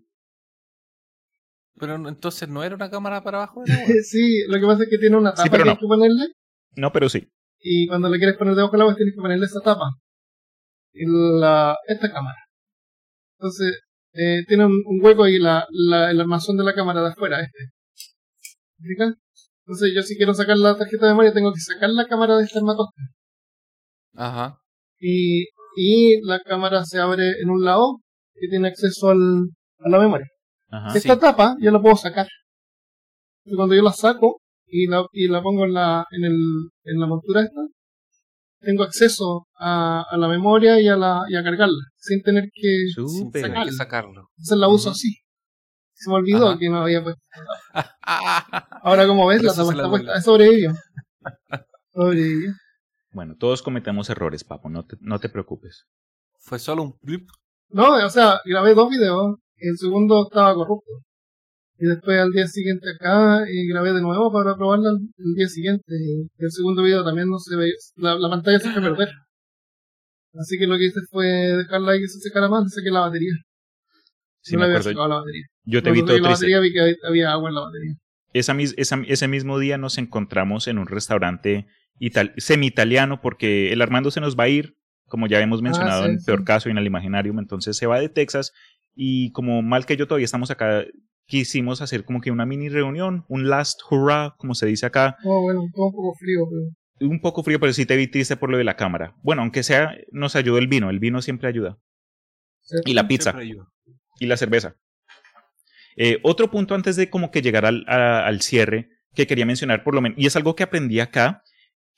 [1.78, 3.86] Pero entonces no era una cámara para abajo del agua.
[4.02, 5.70] sí, lo que pasa es que tiene una tapa pero que no.
[5.72, 6.28] hay que ponerle
[6.76, 7.28] No, pero sí.
[7.60, 9.90] y cuando le quieres poner debajo del agua tienes que ponerle esa tapa.
[10.92, 12.36] Y la, esta cámara.
[13.38, 13.80] Entonces,
[14.12, 17.40] eh, tiene un, un hueco y la, la, el armazón de la cámara de afuera,
[17.40, 17.70] este.
[19.64, 22.44] Entonces yo si quiero sacar la tarjeta de memoria tengo que sacar la cámara de
[22.44, 23.00] este armatoste.
[24.14, 24.58] Ajá.
[24.98, 25.46] Y,
[25.76, 28.00] y la cámara se abre en un lado
[28.34, 29.48] que tiene acceso al,
[29.78, 30.26] a la memoria.
[30.68, 30.96] Ajá.
[30.96, 31.20] Esta sí.
[31.20, 32.26] tapa yo la puedo sacar.
[33.44, 34.40] Y cuando yo la saco
[34.72, 37.60] y la, y la pongo en la, en, el, en la montura esta,
[38.60, 42.86] tengo acceso a, a la memoria y a, la, y a cargarla, sin tener que...
[43.32, 44.28] Tener que sacarlo.
[44.38, 45.14] Entonces la uso así.
[45.92, 46.58] Se me olvidó Ajá.
[46.58, 47.20] que no había puesto.
[48.82, 50.20] Ahora como ves, la tapa está puesta.
[50.22, 50.72] Sobrevivió.
[51.92, 52.52] Sobrevivió.
[53.12, 55.84] Bueno, todos cometemos errores, papo, no te, no te preocupes.
[56.40, 57.28] Fue solo un blip.
[57.68, 59.36] No, o sea, grabé dos videos.
[59.56, 60.90] y El segundo estaba corrupto.
[61.82, 65.82] Y después al día siguiente acá grabé de nuevo para probarla el, día siguiente.
[65.90, 69.08] Y el segundo video también no se ve, la, la pantalla se fue a perder.
[70.38, 73.32] Así que lo que hice fue dejarla ahí que se secara más, saqué la batería.
[74.42, 75.08] Sí, no me acuerdo.
[75.08, 75.42] la batería.
[75.64, 77.94] Yo te vi todo la batería vi que había- agua en la batería.
[78.32, 81.66] Esa mis- esa- ese mismo día nos encontramos en un restaurante
[81.98, 84.74] ital- semi-italiano porque el Armando se nos va a ir,
[85.08, 86.26] como ya hemos mencionado Ah, sí, en sí.
[86.26, 88.52] Peor Caso y en el Imaginarium, entonces se va de Texas
[88.94, 90.84] y como mal que yo todavía estamos acá,
[91.26, 95.42] quisimos hacer como que una mini reunión, un last hurrah, como se dice acá, Oh,
[95.42, 97.10] bueno, un poco frío, pero...
[97.10, 99.14] un poco frío, pero sí te vi triste por lo de la cámara.
[99.22, 101.78] Bueno, aunque sea, nos ayudó el vino, el vino siempre ayuda.
[102.84, 103.34] Y la pizza.
[104.20, 104.76] Y la cerveza.
[105.96, 109.84] Eh, otro punto antes de como que llegar al, a- al cierre que quería mencionar
[109.84, 111.42] por lo menos, y es algo que aprendí acá,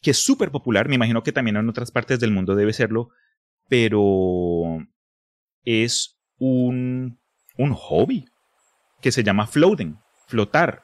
[0.00, 3.10] que es súper popular, me imagino que también en otras partes del mundo debe serlo,
[3.68, 4.78] pero
[5.64, 7.18] es un,
[7.56, 8.24] un hobby
[9.04, 9.98] que se llama floating,
[10.28, 10.82] flotar.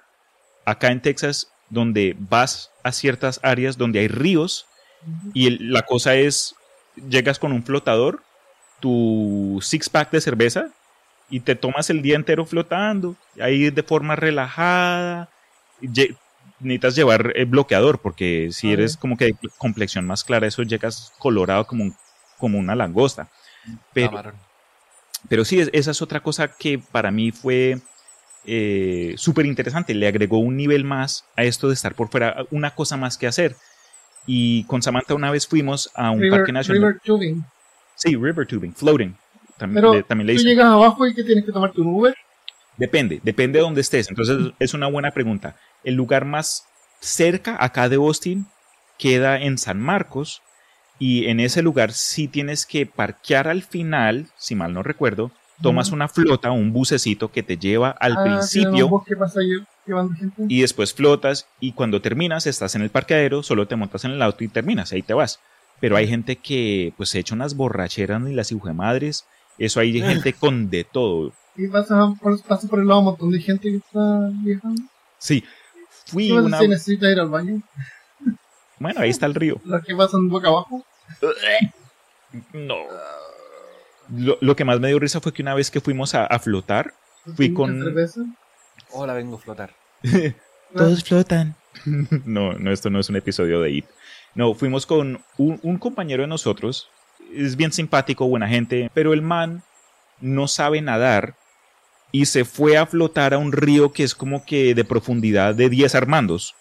[0.66, 4.66] Acá en Texas, donde vas a ciertas áreas donde hay ríos
[5.33, 6.55] y el- la cosa es,
[7.09, 8.23] llegas con un flotador,
[8.79, 10.66] tu six pack de cerveza
[11.31, 15.31] y te tomas el día entero flotando, ahí de forma relajada.
[16.59, 20.62] Necesitas llevar eh, bloqueador porque si Ah, eres como que de complexión más clara, eso
[20.62, 21.97] llegas colorado como, un-
[22.37, 23.29] como una langosta.
[23.95, 24.35] Pero, Camarón.
[25.31, 27.81] pero sí, es- esa es otra cosa que para mí fue
[28.47, 29.95] eh, súper interesante.
[29.95, 33.26] Le agregó un nivel más a esto de estar por fuera, una cosa más que
[33.26, 33.57] hacer.
[34.26, 36.82] Y con Samantha una vez fuimos a un River, parque nacional.
[36.82, 37.45] river tubing.
[37.97, 39.14] Sí, river tubing, floating.
[39.57, 42.14] También, Pero le, también le tú llegas abajo y que tienes que tomarte un Uber.
[42.76, 44.09] Depende, depende de dónde estés.
[44.09, 45.57] Entonces es una buena pregunta.
[45.84, 46.64] El lugar más
[47.01, 48.47] cerca acá de Austin
[48.99, 50.43] queda en San Marcos
[50.99, 55.30] y en ese lugar sí tienes que parquear al final, si mal no recuerdo,
[55.63, 58.89] tomas una flota, un bucecito que te lleva al Ah, principio
[59.19, 59.41] pasa
[59.87, 60.45] llevando gente.
[60.49, 64.23] y después flotas y cuando terminas estás en el parqueadero, solo te montas en el
[64.23, 65.39] auto y terminas, ahí te vas.
[65.81, 69.25] Pero hay gente que pues se echa unas borracheras y las madres.
[69.59, 71.33] Eso hay gente con de todo.
[71.57, 74.83] Y pasa por, pasa por el lado un montón de gente que está viajando.
[75.19, 75.43] Sí,
[76.07, 76.59] fui ¿Qué pasa una...
[76.59, 77.63] si necesita ir al baño?
[78.79, 79.61] Bueno, ahí está el río.
[79.65, 80.85] Los que pasan boca abajo.
[82.53, 82.77] No.
[84.15, 86.39] Lo, lo que más me dio risa fue que una vez que fuimos a, a
[86.39, 86.95] flotar,
[87.37, 88.23] Fui con- cerveza.
[88.91, 89.75] Hola, vengo a flotar.
[90.75, 91.55] todos flotan.
[92.25, 93.87] no, no, esto no es un episodio de IT.
[94.35, 96.89] No, fuimos con un, un compañero de nosotros.
[97.35, 99.63] Es bien simpático, buena gente, pero el man
[100.21, 101.35] no sabe nadar
[102.13, 105.69] y se fue a flotar a un río que es como que de profundidad de
[105.69, 106.55] 10 armandos.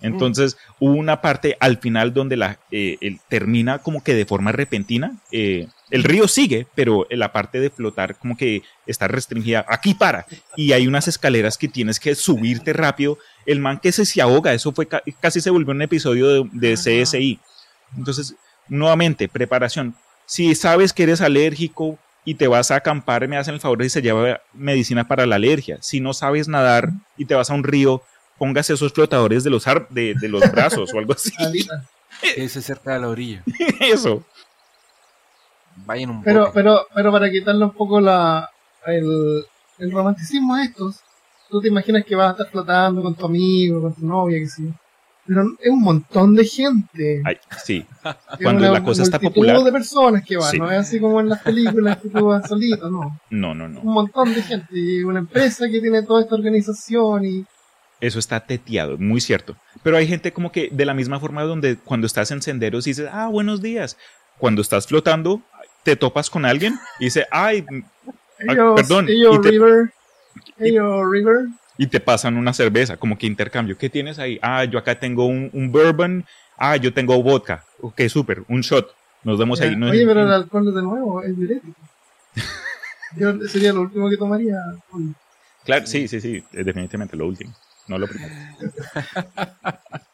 [0.00, 4.50] Entonces hubo una parte al final donde la, eh, el- termina como que de forma
[4.52, 5.18] repentina.
[5.30, 9.64] eh, el río sigue, pero la parte de flotar como que está restringida.
[9.68, 10.26] Aquí para.
[10.56, 13.18] Y hay unas escaleras que tienes que subirte rápido.
[13.46, 16.50] El man que se, se ahoga, eso fue ca- casi se volvió un episodio de,
[16.52, 17.38] de CSI.
[17.96, 18.34] Entonces,
[18.68, 19.94] nuevamente, preparación.
[20.26, 23.90] Si sabes que eres alérgico y te vas a acampar, me hacen el favor y
[23.90, 25.78] se lleva medicina para la alergia.
[25.82, 28.02] Si no sabes nadar y te vas a un río,
[28.38, 31.32] póngase esos flotadores de los, ar- de, de los brazos o algo así.
[32.34, 33.42] Quédese cerca de la orilla.
[33.80, 34.24] Eso.
[35.86, 36.52] Vayan un Pero, bote.
[36.54, 38.48] pero, pero para quitarle un poco la,
[38.86, 39.44] el,
[39.78, 41.00] el romanticismo a estos,
[41.50, 44.46] tú te imaginas que vas a estar flotando con tu amigo, con tu novia, que
[44.48, 44.68] sí.
[45.24, 47.22] Pero es un montón de gente.
[47.24, 47.86] Ay, sí.
[48.42, 49.62] Cuando una la cosa está multitud popular.
[49.64, 50.58] de personas que van, Sí.
[50.58, 53.20] no es así como en las películas que tú vas solito, no.
[53.30, 53.82] No, no, Un no.
[53.84, 57.44] montón de gente y una empresa que tiene toda esta organización y
[58.00, 59.54] Eso está teteado, muy cierto.
[59.84, 63.08] Pero hay gente como que de la misma forma donde cuando estás en senderos dices,
[63.12, 63.96] ah, buenos días.
[64.38, 65.40] Cuando estás flotando,
[65.82, 67.64] te topas con alguien y dice, ay,
[68.38, 69.92] ellos, perdón, ellos y te- River,
[70.58, 71.46] ellos River,
[71.78, 73.76] y te pasan una cerveza, como que intercambio.
[73.78, 74.38] ¿Qué tienes ahí?
[74.42, 76.24] Ah, yo acá tengo un, un bourbon.
[76.56, 77.64] Ah, yo tengo vodka.
[77.80, 78.94] Ok, súper, un shot.
[79.24, 79.66] Nos vemos Ya.
[79.66, 79.76] ahí.
[79.76, 81.80] No, Oye, pero el alcohol de nuevo es diurético.
[83.16, 84.56] Yo sería lo último que tomaría.
[85.64, 87.54] Claro, sí, sí, sí, definitivamente lo último.
[87.88, 88.32] No lo primero.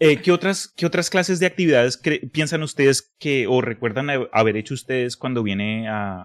[0.00, 2.00] Eh, ¿qué, otras, ¿Qué otras clases de actividades
[2.32, 6.22] piensan ustedes que o recuerdan ha- haber hecho ustedes cuando viene a,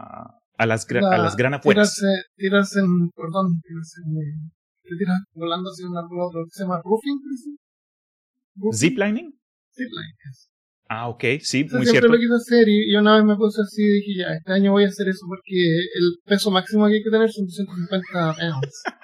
[0.58, 1.94] a las, gra- a La- las gran afueras?
[1.94, 4.52] Tirarse, tirarse en, perdón, tirarse en,
[4.84, 7.20] te tiras volando hacia un árbol otro, que se llama roofing.
[8.56, 9.34] Roofing, ¿Ziplining?
[9.76, 10.50] Zipline, es.
[10.90, 12.08] Ah, ok, sí, muy siempre cierto.
[12.10, 14.72] lo quise hacer y, y una vez me puse así y dije, ya, este año
[14.74, 18.84] voy a hacer eso porque el peso máximo que hay que tener son 250 pounds.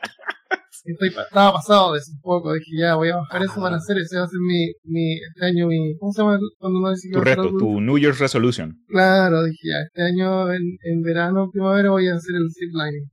[0.86, 3.76] Estoy, pa- estaba pasado de eso un poco, dije, ya, voy a bajar eso para
[3.76, 7.10] hacer ese, va a ser mi, mi, este año mi, ¿cómo se llama cuando dice
[7.10, 8.76] que Tu reto, tu New Year's Resolution.
[8.88, 13.10] Claro, dije, ya, este año en, en verano, primavera voy a hacer el ziplining.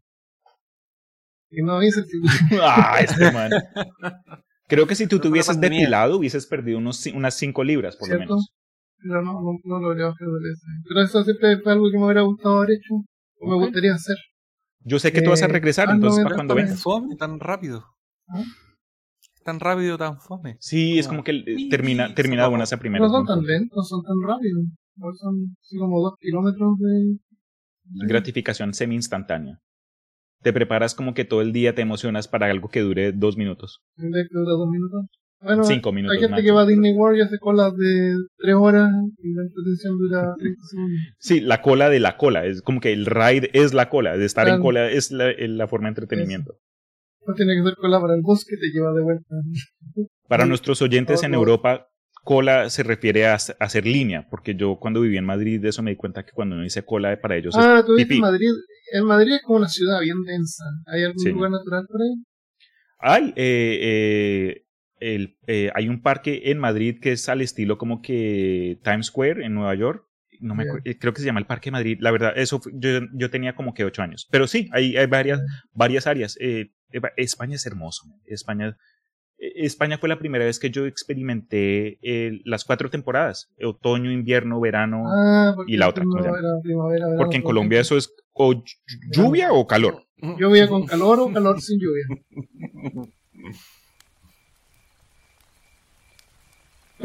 [1.51, 2.61] Y no hice el ziplining.
[2.63, 3.51] ah, este man.
[4.69, 8.09] Creo que si tú No te hubieses depilado, hubieses perdido unos, unas 5 libras, por
[8.09, 8.49] lo menos.
[8.99, 10.67] Pero no, no, no logré bajar de ese.
[10.89, 12.95] Pero eso siempre fue algo que me hubiera gustado haber hecho,
[13.41, 14.17] o me gustaría hacer.
[14.89, 16.81] Yo sé que tú vas a Eh, regresar, ah, entonces, para cuando vengas.
[16.81, 17.85] Fome, tan rápido.
[18.29, 18.43] ¿Ah?
[19.45, 20.57] Tan rápido, tan fome.
[20.61, 23.11] Sí, es como que eh, termina, termina de buenas a primeras.
[23.11, 24.65] No son tan lentos, no son tan rápidos.
[25.19, 27.19] Son como dos kilómetros de...
[27.85, 29.59] de- Gratificación semi-instantánea.
[30.43, 33.81] Te preparas como que todo el día te emocionas para algo que dure dos minutos.
[33.97, 35.07] de que dura dos minutos.
[35.47, 38.55] Bueno, Cinco minutos hay gente que va a Disney World y hace colas de tres
[38.57, 38.91] horas
[39.23, 41.01] y la entretención dura 30 segundos.
[41.19, 42.45] Sí, la cola de la cola.
[42.47, 44.17] Es como que el ride es la cola.
[44.17, 46.55] De estar en cola es la, la forma de entretenimiento.
[47.27, 49.35] No tiene que ser cola para el bus que te lleva de vuelta.
[50.29, 50.49] Para Sí.
[50.49, 51.35] nuestros oyentes en.
[51.35, 51.87] Europa,
[52.25, 55.69] cola se refiere a hac- a hacer línea, porque yo cuando viví en Madrid de
[55.69, 58.21] eso me di cuenta que cuando uno dice cola para ellos Ah, tú dices pipí.
[58.21, 58.49] Madrid.
[58.93, 60.65] En Madrid es como una ciudad bien densa.
[60.87, 61.31] ¿Hay algún Sí.
[61.31, 62.13] lugar natural por ahí?
[62.13, 62.25] es...
[62.99, 64.63] Hay, eh, eh,
[65.01, 69.45] el, eh, hay un parque en Madrid que es al estilo como que Times Square
[69.45, 70.05] en Nueva York.
[70.41, 71.97] No me acuerdo, eh, creo que se llama el Parque Madrid.
[72.01, 74.29] La verdad, eso fue- yo, yo tenía como que ocho años.
[74.31, 75.41] Pero sí, hay, hay varias,
[75.73, 76.37] varias áreas.
[76.41, 76.73] Eh,
[77.17, 78.07] España es hermoso.
[78.07, 78.19] man.
[78.27, 78.77] España,
[79.39, 85.05] España fue la primera vez que yo experimenté eh, las cuatro temporadas: otoño, invierno, verano.
[85.07, 88.63] Ah, Y la otra, primavera, primavera, verano, porque en Colombia eso es o
[89.13, 90.05] lluvia o calor.
[90.39, 92.07] Lluvia con calor o calor sin lluvia.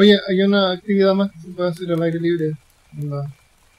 [0.01, 2.53] Oye, hay una actividad más que se puede hacer al aire libre
[2.97, 3.21] en la,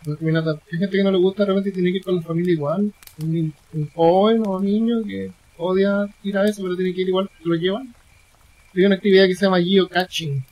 [0.04, 0.50] en la caminata.
[0.72, 2.92] Hay gente que no le gusta, de repente tiene que ir con la familia igual.
[3.20, 7.28] Un, un joven o niño que odia ir a eso, pero tiene que ir igual,
[7.42, 7.92] lo llevan.
[8.72, 10.44] Hay una actividad que se llama geocaching.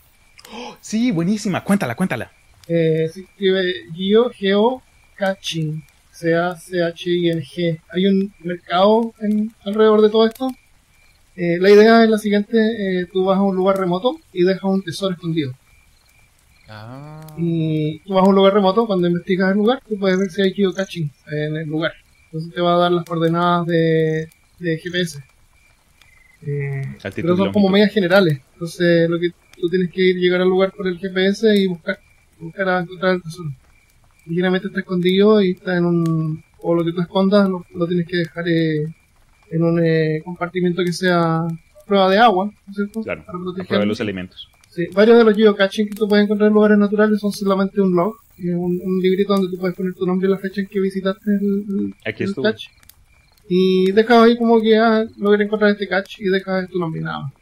[0.80, 1.62] Sí, buenísima.
[1.62, 2.32] Cuéntala, cuéntala.
[2.66, 4.82] Eh, se escribe Geo, Geo
[5.14, 7.80] Catching, C-A-C-H-I-N-G.
[7.90, 10.50] Hay un mercado en, alrededor de todo esto.
[11.36, 14.64] Eh, la idea es la siguiente, eh, tú vas a un lugar remoto y dejas
[14.64, 15.54] un tesoro escondido.
[16.72, 17.20] Ah.
[17.36, 20.42] Y tú vas a un lugar remoto, cuando investigas el lugar, tú puedes ver si
[20.42, 21.92] hay geocaching en el lugar.
[22.26, 24.28] Entonces te va a dar las coordenadas de,
[24.60, 25.22] de GPS.
[26.42, 28.40] Eh, pero son como medias generales.
[28.52, 31.98] Entonces lo que tú tienes que ir llegar al lugar por el GPS y buscar,
[32.38, 33.50] buscar a encontrar el tesoro.
[34.26, 36.44] Y generalmente está escondido y está en un...
[36.62, 38.84] o lo que tú escondas lo, lo tienes que dejar eh,
[39.50, 41.42] en un eh, compartimento que sea
[41.86, 43.02] prueba de agua, ¿no es cierto?
[43.02, 43.66] Claro, Para a protegerlo.
[43.68, 44.48] prueba de los elementos.
[44.70, 47.94] Sí, varios de los geocaching que tú puedes encontrar en lugares naturales son solamente un
[47.94, 50.68] log, eh, un, un librito donde tú puedes poner tu nombre y la fecha en
[50.68, 52.66] que visitaste el, Aquí el catch.
[53.48, 57.22] Y dejas ahí como que ah, logré encontrar este catch y dejas tu nombre nada
[57.22, 57.32] más.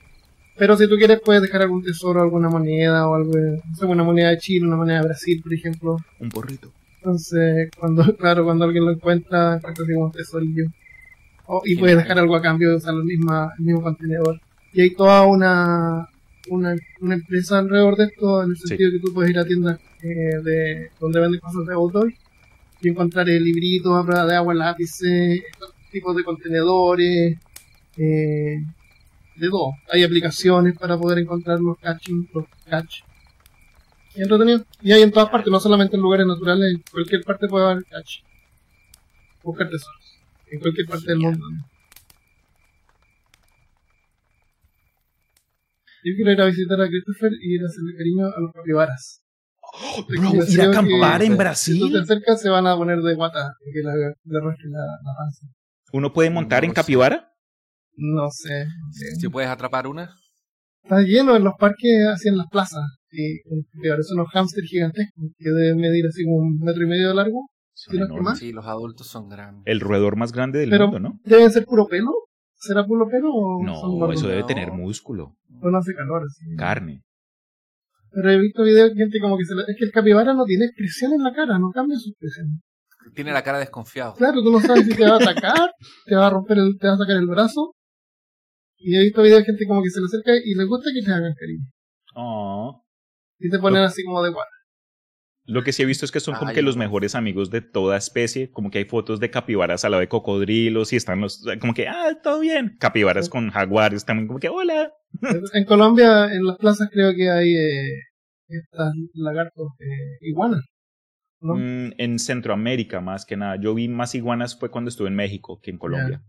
[0.57, 4.03] Pero si tú quieres puedes dejar algún tesoro, alguna moneda o algo, no sé, una
[4.03, 5.97] moneda de Chile, una moneda de Brasil, por ejemplo.
[6.19, 6.73] Un porrito.
[6.97, 10.65] Entonces, cuando, claro, cuando alguien lo encuentra, encuentra así como un tesorillo.
[11.47, 14.41] O- y puedes dejar algo a cambio de usar el mismo, el mismo contenedor.
[14.73, 16.09] Y hay toda una,
[16.51, 18.69] una, una empresa alrededor de esto, en el Sí.
[18.69, 22.13] sentido que tú puedes ir a tiendas eh, de, donde venden cosas de outdoor
[22.81, 27.37] y encontrar eh, libritos a prueba de agua, lápices, estos tipos de contenedores,
[27.97, 28.57] eh,
[29.37, 29.73] de todo.
[29.93, 33.03] Hay aplicaciones para poder encontrar los catching, los catch.
[34.15, 34.65] Y entretenido.
[34.83, 37.85] Y hay en todas partes, no solamente en lugares naturales, en cualquier parte puede haber
[37.85, 38.21] catch.
[39.43, 40.19] Buscar tesoros.
[40.51, 41.47] En cualquier parte del mundo.
[46.05, 49.23] Yo quiero ir a visitar a Christopher y ir a hacerle cariño a los capibaras.
[50.09, 51.93] Bro, Yo ir a creo que acampar en Si tú Brasil.
[51.93, 55.13] te acercas se van a poner de guata y que la, le arrastre la, la
[55.19, 55.47] panza.
[55.93, 56.81] ¿Uno puede montar en No sé.
[56.81, 57.29] capibara?
[57.97, 58.67] No sé.
[59.19, 60.11] Si puedes atrapar una.
[60.83, 62.85] Está lleno en los parques, así en las plazas.
[63.11, 67.15] Y son unos hámsters gigantescos que deben medir así como un metro y medio de
[67.15, 67.49] largo.
[67.75, 68.31] Son ¿Tienes que enormes.
[68.33, 68.39] más?
[68.39, 69.63] Sí, los adultos son grandes.
[69.67, 71.21] El roedor más grande del Pero- mundo, ¿no?
[71.25, 72.11] ¿Deben ser puro pelo?
[72.59, 77.03] ¿Será puro pelo o No, eso debe tener músculo, O no hace calor, carne.
[78.11, 79.63] Pero he visto videos de gente como que se le...
[79.63, 82.63] Es que el capibara no tiene expresión en la cara, no cambia su expresión.
[83.15, 84.15] Tiene la cara desconfiado.
[84.15, 85.71] Claro, tú no sabes si te va a atacar,
[86.07, 87.75] te va a romper el, te va a sacar el brazo.
[88.77, 91.05] Y he visto videos de gente como que se le acerca y le gusta que
[91.05, 91.67] te hagan cariño.
[92.15, 92.83] Oh.
[93.39, 94.51] Y te ponen así como de guarda.
[95.49, 97.63] Lo que sí he visto es que son como Ay, que los mejores amigos de
[97.63, 101.43] toda especie, como que hay fotos de capibaras al lado de cocodrilos y están los,
[101.59, 102.77] como que, ah, todo bien.
[102.79, 103.31] Capibaras Sí.
[103.31, 104.93] con jaguares, también como que, hola.
[105.55, 108.03] En Colombia, en las plazas creo que hay eh,
[108.49, 110.67] estas lagartos eh, iguanas.
[111.41, 111.55] ¿no?
[111.55, 113.57] Mm, en Centroamérica más que nada.
[113.59, 116.21] Yo vi más iguanas fue cuando estuve en México que en Colombia.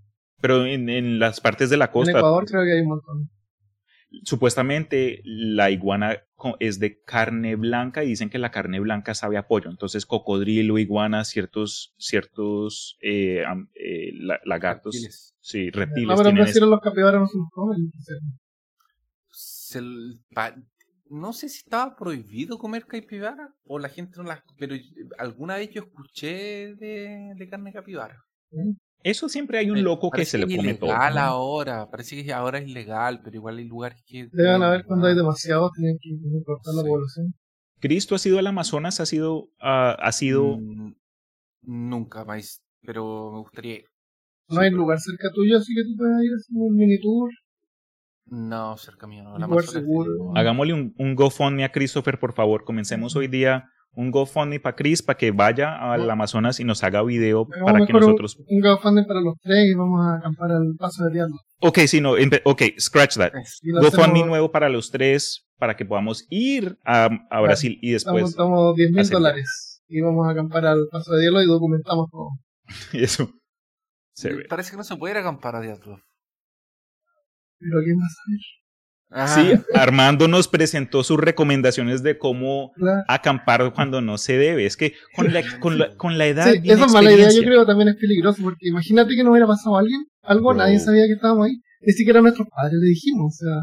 [0.41, 3.29] Pero en, en las partes de la en costa, Ecuador creo que hay un montón.
[4.23, 6.23] Supuestamente la iguana
[6.59, 9.69] es de carne blanca y dicen que la carne blanca sabe a pollo.
[9.69, 13.43] Entonces, cocodrilo, iguana, ciertos, ciertos eh,
[13.75, 15.35] eh, la- lagartos, Reptiles.
[15.39, 16.07] sí, reptiles.
[16.09, 17.81] No, pero en los capibaras no se los comen.
[17.85, 18.19] entonces,
[19.31, 20.55] Se l- pa-
[21.09, 24.41] no sé si estaba prohibido comer capibara o la gente no las...
[24.57, 24.75] Pero
[25.17, 28.15] alguna vez yo escuché de, de carne capibara.
[29.03, 30.89] Eso siempre hay un loco que se le es come todo.
[30.89, 31.21] ilegal ¿no?
[31.21, 34.27] ahora, parece que ahora es ilegal, pero igual hay lugares que...
[34.31, 36.09] Deben haber cuando hay demasiados, tienen que
[36.45, 36.87] cortar la Sí.
[36.89, 37.33] población.
[37.79, 40.93] Cristo ha sido al Amazonas, ha sido, ah, ha sido, Mm,
[41.61, 43.85] Nunca más, pero me gustaría ir.
[44.49, 47.29] No hay lugar cerca tuyo, así que tú puedes ir a hacer un mini tour.
[48.25, 49.33] No, cerca mío, no.
[49.35, 50.11] Un La lugar Amazonas seguro.
[50.35, 52.63] hagámosle un, un GoFundMe a Christopher, por favor.
[52.63, 56.13] Comencemos hoy día un GoFundMe para Chris, para que vaya al Ah.
[56.13, 58.37] Amazonas y nos haga video para que mejor un- nosotros...
[58.47, 61.35] Un GoFundMe para los tres y vamos a acampar al paso de diablo.
[61.61, 62.13] Ok, sí, no,
[62.45, 63.31] ok, scratch that.
[63.35, 67.77] es- Y lo GoFundMe nuevo para los tres, para que podamos ir a, a Brasil
[67.81, 68.29] y después...
[68.29, 69.81] estamos 10 mil dólares.
[69.87, 72.29] Y vamos a acampar al paso de hielo y documentamos todo.
[72.93, 73.31] Eso.
[74.13, 74.45] Se ve.
[74.47, 75.99] Parece que no se puede ir a acampar a Diablo.
[77.59, 78.39] Pero ¿quién va a saber?
[79.11, 82.71] Ah, Sí, Armando nos presentó sus recomendaciones de cómo
[83.07, 84.65] acampar cuando no se debe.
[84.65, 86.51] Es que con la, con la, con la edad.
[86.51, 89.47] Sí, esa es mala idea, yo creo también es peligroso, porque imagínate que no hubiera
[89.47, 90.57] pasado a alguien, algo, Bro.
[90.59, 93.55] nadie sabía que estábamos ahí, ni siquiera a nuestros padres le dijimos, o sea,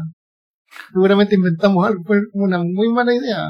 [0.91, 3.49] seguramente inventamos algo, fue una muy mala idea.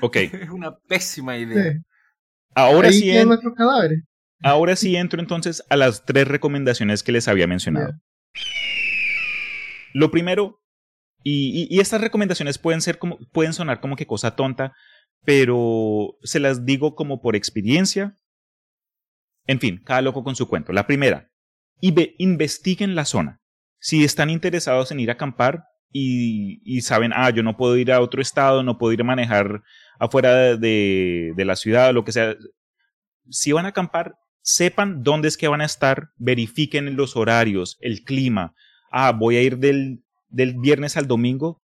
[0.00, 1.72] Ok, es una pésima idea.
[1.72, 1.78] Sí.
[2.54, 4.04] ahora ahí sí, en- nuestros cadáveres.
[4.44, 7.92] ahora sí entro entonces a las tres recomendaciones que les había mencionado.
[9.94, 10.60] Lo primero,
[11.22, 14.72] y, estas recomendaciones pueden ser como, pueden sonar como que cosa tonta,
[15.24, 18.16] pero se las digo como por experiencia.
[19.46, 20.72] En fin, cada loco con su cuento.
[20.72, 21.30] La primera,
[21.80, 23.40] inve- investiguen la zona.
[23.80, 27.92] Si están interesados en ir a acampar y, y saben, ah, yo no puedo ir
[27.92, 29.62] a otro estado, no puedo ir a manejar
[29.98, 32.36] afuera de, de- de la ciudad o lo que sea.
[33.30, 38.02] Si van a acampar, sepan dónde es que van a estar, verifiquen los horarios, el
[38.04, 38.54] clima.
[38.90, 41.62] Ah, voy a ir del, del viernes al domingo.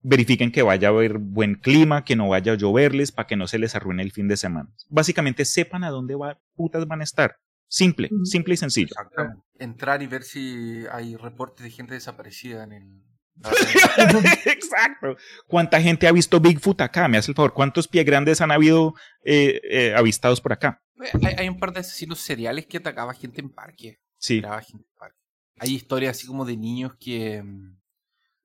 [0.00, 3.46] Verifiquen que vaya a haber buen clima, que no vaya a lloverles, para que no
[3.46, 4.68] se les arruine el fin de semana.
[4.88, 7.36] Básicamente, sepan a dónde va, putas van a estar.
[7.68, 8.88] Simple, simple y sencillo.
[8.90, 9.42] Exactamente.
[9.58, 13.02] Entrar y ver si hay reportes de gente desaparecida en el.
[14.44, 15.16] Exacto.
[15.48, 17.08] ¿Cuánta gente ha visto Bigfoot acá?
[17.08, 17.52] Me hace el favor.
[17.52, 18.94] ¿Cuántos pie grandes han habido
[19.24, 20.82] eh, eh, avistados por acá?
[21.20, 24.00] hay, hay un par de asesinos seriales que atacaba gente en parque.
[24.18, 24.38] Sí.
[24.38, 25.18] Atacaba gente en parque.
[25.58, 27.76] Hay historias así como de niños que mm,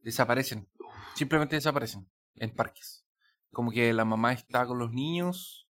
[0.02, 0.68] desaparecen.
[1.16, 3.06] Simplemente desaparecen en parques.
[3.52, 5.68] Como que la mamá está con los niños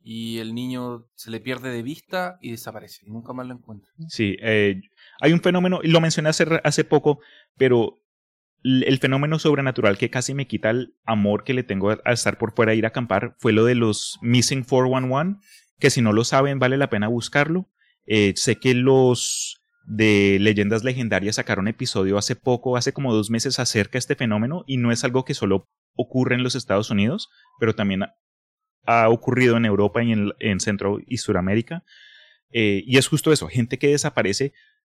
[0.00, 3.04] y el niño se le pierde de vista y desaparece.
[3.06, 3.90] Y nunca más lo encuentra.
[4.08, 4.80] Sí, eh,
[5.20, 7.20] hay un fenómeno, y lo mencioné hace, hace poco,
[7.56, 7.98] pero
[8.62, 12.38] el fenómeno sobrenatural que casi me quita el amor que le tengo a, a estar
[12.38, 15.40] por fuera a ir a acampar fue lo de los Missing 411,
[15.78, 17.68] que si no lo saben vale la pena buscarlo.
[18.06, 19.57] Eh, sé que los
[19.88, 24.64] de Leyendas Legendarias sacaron episodio hace poco, hace como dos meses acerca de este fenómeno,
[24.66, 25.66] y no es algo que solo
[25.96, 28.04] ocurre en los Estados Unidos, pero también
[28.84, 31.84] ha, ocurrido en Europa y en, en Centro y Suramérica.
[32.50, 34.52] Eh, y es justo eso, gente que desaparece,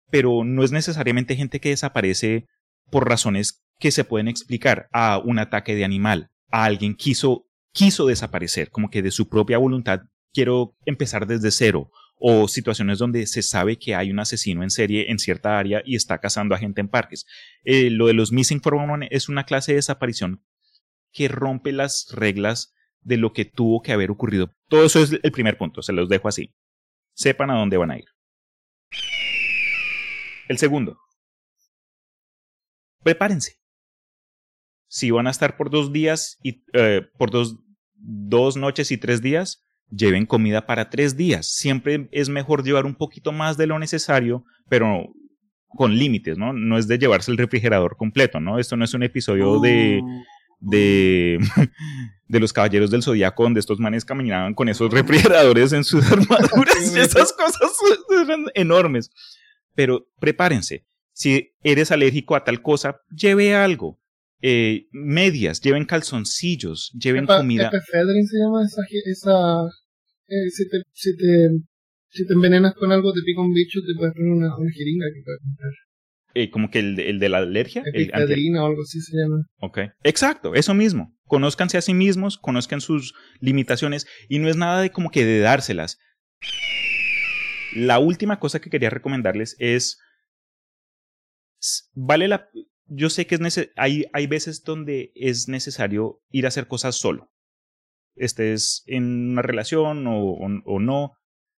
[0.10, 2.46] pero no es necesariamente gente que desaparece
[2.90, 8.08] por razones que se pueden explicar a un ataque de animal, a alguien quiso quiso
[8.08, 13.42] desaparecer, como que de su propia voluntad quiero empezar desde cero, o situaciones donde se
[13.42, 16.82] sabe que hay un asesino en serie en cierta área y está cazando a gente
[16.82, 17.26] en parques.
[17.64, 20.44] Eh, lo de los missing 411 es una clase de desaparición
[21.12, 24.52] que rompe las reglas de lo que tuvo que haber ocurrido.
[24.68, 26.54] Todo eso es el primer punto, se los dejo así.
[27.14, 28.06] Sepan a dónde van a ir.
[30.48, 30.98] El segundo.
[33.04, 33.60] Prepárense.
[34.88, 37.58] Si van a estar por dos días y eh, por dos,
[37.94, 41.48] dos noches y tres días, lleven comida para tres días.
[41.48, 45.14] Siempre es mejor llevar un poquito más de lo necesario, pero
[45.68, 46.54] con límites, ¿no?
[46.54, 48.60] No es de llevarse el refrigerador completo, ¿no?
[48.60, 50.02] Esto no es un episodio de,
[50.60, 51.40] de,
[52.28, 56.96] de los caballeros del zodiaco donde estos manes caminaban con esos refrigeradores en sus armaduras
[56.96, 57.72] y esas cosas
[58.22, 59.12] eran enormes.
[59.76, 60.86] Pero prepárense.
[61.12, 64.00] Si eres alérgico a tal cosa, lleve algo.
[64.48, 67.68] Eh, medias, lleven calzoncillos, lleven Epa- comida.
[67.70, 69.64] epefedrin se llama esa,
[70.28, 71.50] eh, si, te, si, te,
[72.10, 75.06] si te envenenas con algo, te pica un bicho, te puedes poner una, una jeringa
[75.14, 75.72] que puedes comprar.
[76.36, 77.82] eh, como que el, de- el de la alergia.
[77.86, 79.38] Epifedrina o algo así se llama.
[79.62, 79.80] Ok.
[80.04, 81.16] Exacto, eso mismo.
[81.28, 85.40] Conózcanse a sí mismos, conozcan sus limitaciones y no es nada de como que de
[85.40, 85.98] dárselas.
[87.74, 89.98] La última cosa que quería recomendarles es
[91.94, 92.48] vale la
[92.88, 97.32] yo sé que es hay hay veces donde es necesario ir a hacer cosas solo.
[98.16, 101.14] Estés en una relación o, o- o no.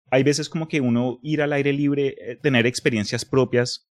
[0.10, 3.90] Hay veces como que uno ir al aire libre, eh, tener experiencias propias,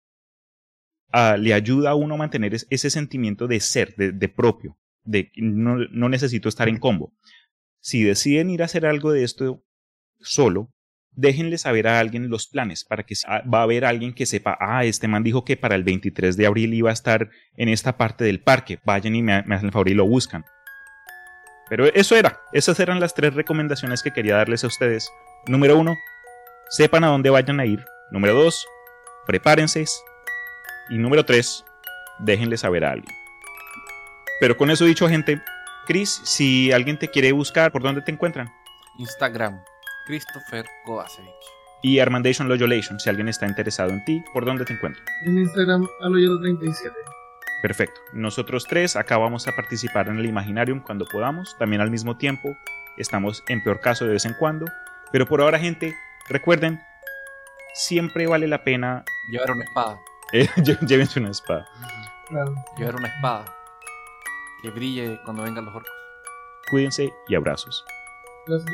[1.13, 4.79] ah, le ayuda a uno a mantener es- ese sentimiento de ser, de, de propio,
[5.05, 7.15] de que no, no necesito estar en combo.
[7.81, 9.63] Si deciden ir a hacer algo de esto
[10.21, 10.73] solo,
[11.13, 14.57] déjenle saber a alguien los planes para que ah, va a haber alguien que sepa,
[14.61, 17.97] ah, este man dijo que para el 23 de abril iba a estar en esta
[17.97, 20.45] parte del parque, vayan y me, hacen el favor y lo buscan.
[21.69, 25.11] Pero eso era, esas eran las tres recomendaciones que quería darles a ustedes.
[25.47, 25.97] Número uno,
[26.71, 27.85] sepan a dónde vayan a ir.
[28.11, 28.67] Número dos,
[29.27, 29.85] prepárense.
[30.89, 31.65] Y número tres,
[32.21, 33.15] déjenle saber a alguien.
[34.41, 35.43] Pero con eso dicho, gente,
[35.87, 38.49] Chris, si alguien te quiere buscar, ¿por dónde te encuentran?
[38.99, 39.61] Instagram,
[40.09, 41.29] Christopher Kovacevic.
[41.83, 45.05] Y Armandation Loyolation, si alguien está interesado en ti, ¿por dónde te encuentran?
[45.27, 46.93] En Instagram, aloyero37.
[47.63, 48.01] Perfecto.
[48.15, 52.57] Nosotros tres acá vamos a participar en el Imaginarium cuando podamos, también al mismo tiempo.
[52.97, 54.65] Estamos en peor caso de vez en cuando.
[55.13, 55.95] Pero por ahora, gente,
[56.29, 56.81] recuerden,
[57.75, 60.01] siempre vale la pena Llevar una espada.
[60.33, 60.49] eh,
[60.87, 61.69] llévense una espada.
[62.29, 62.55] Claro.
[62.79, 63.45] Llevar una espada.
[64.63, 65.93] Que brille cuando vengan los orcos.
[66.71, 67.85] Cuídense y abrazos.
[68.47, 68.71] Gracias.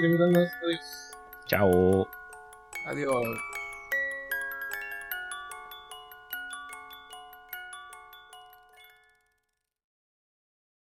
[0.63, 1.04] Adiós.
[1.47, 2.07] Chao.
[2.87, 3.54] Adiós.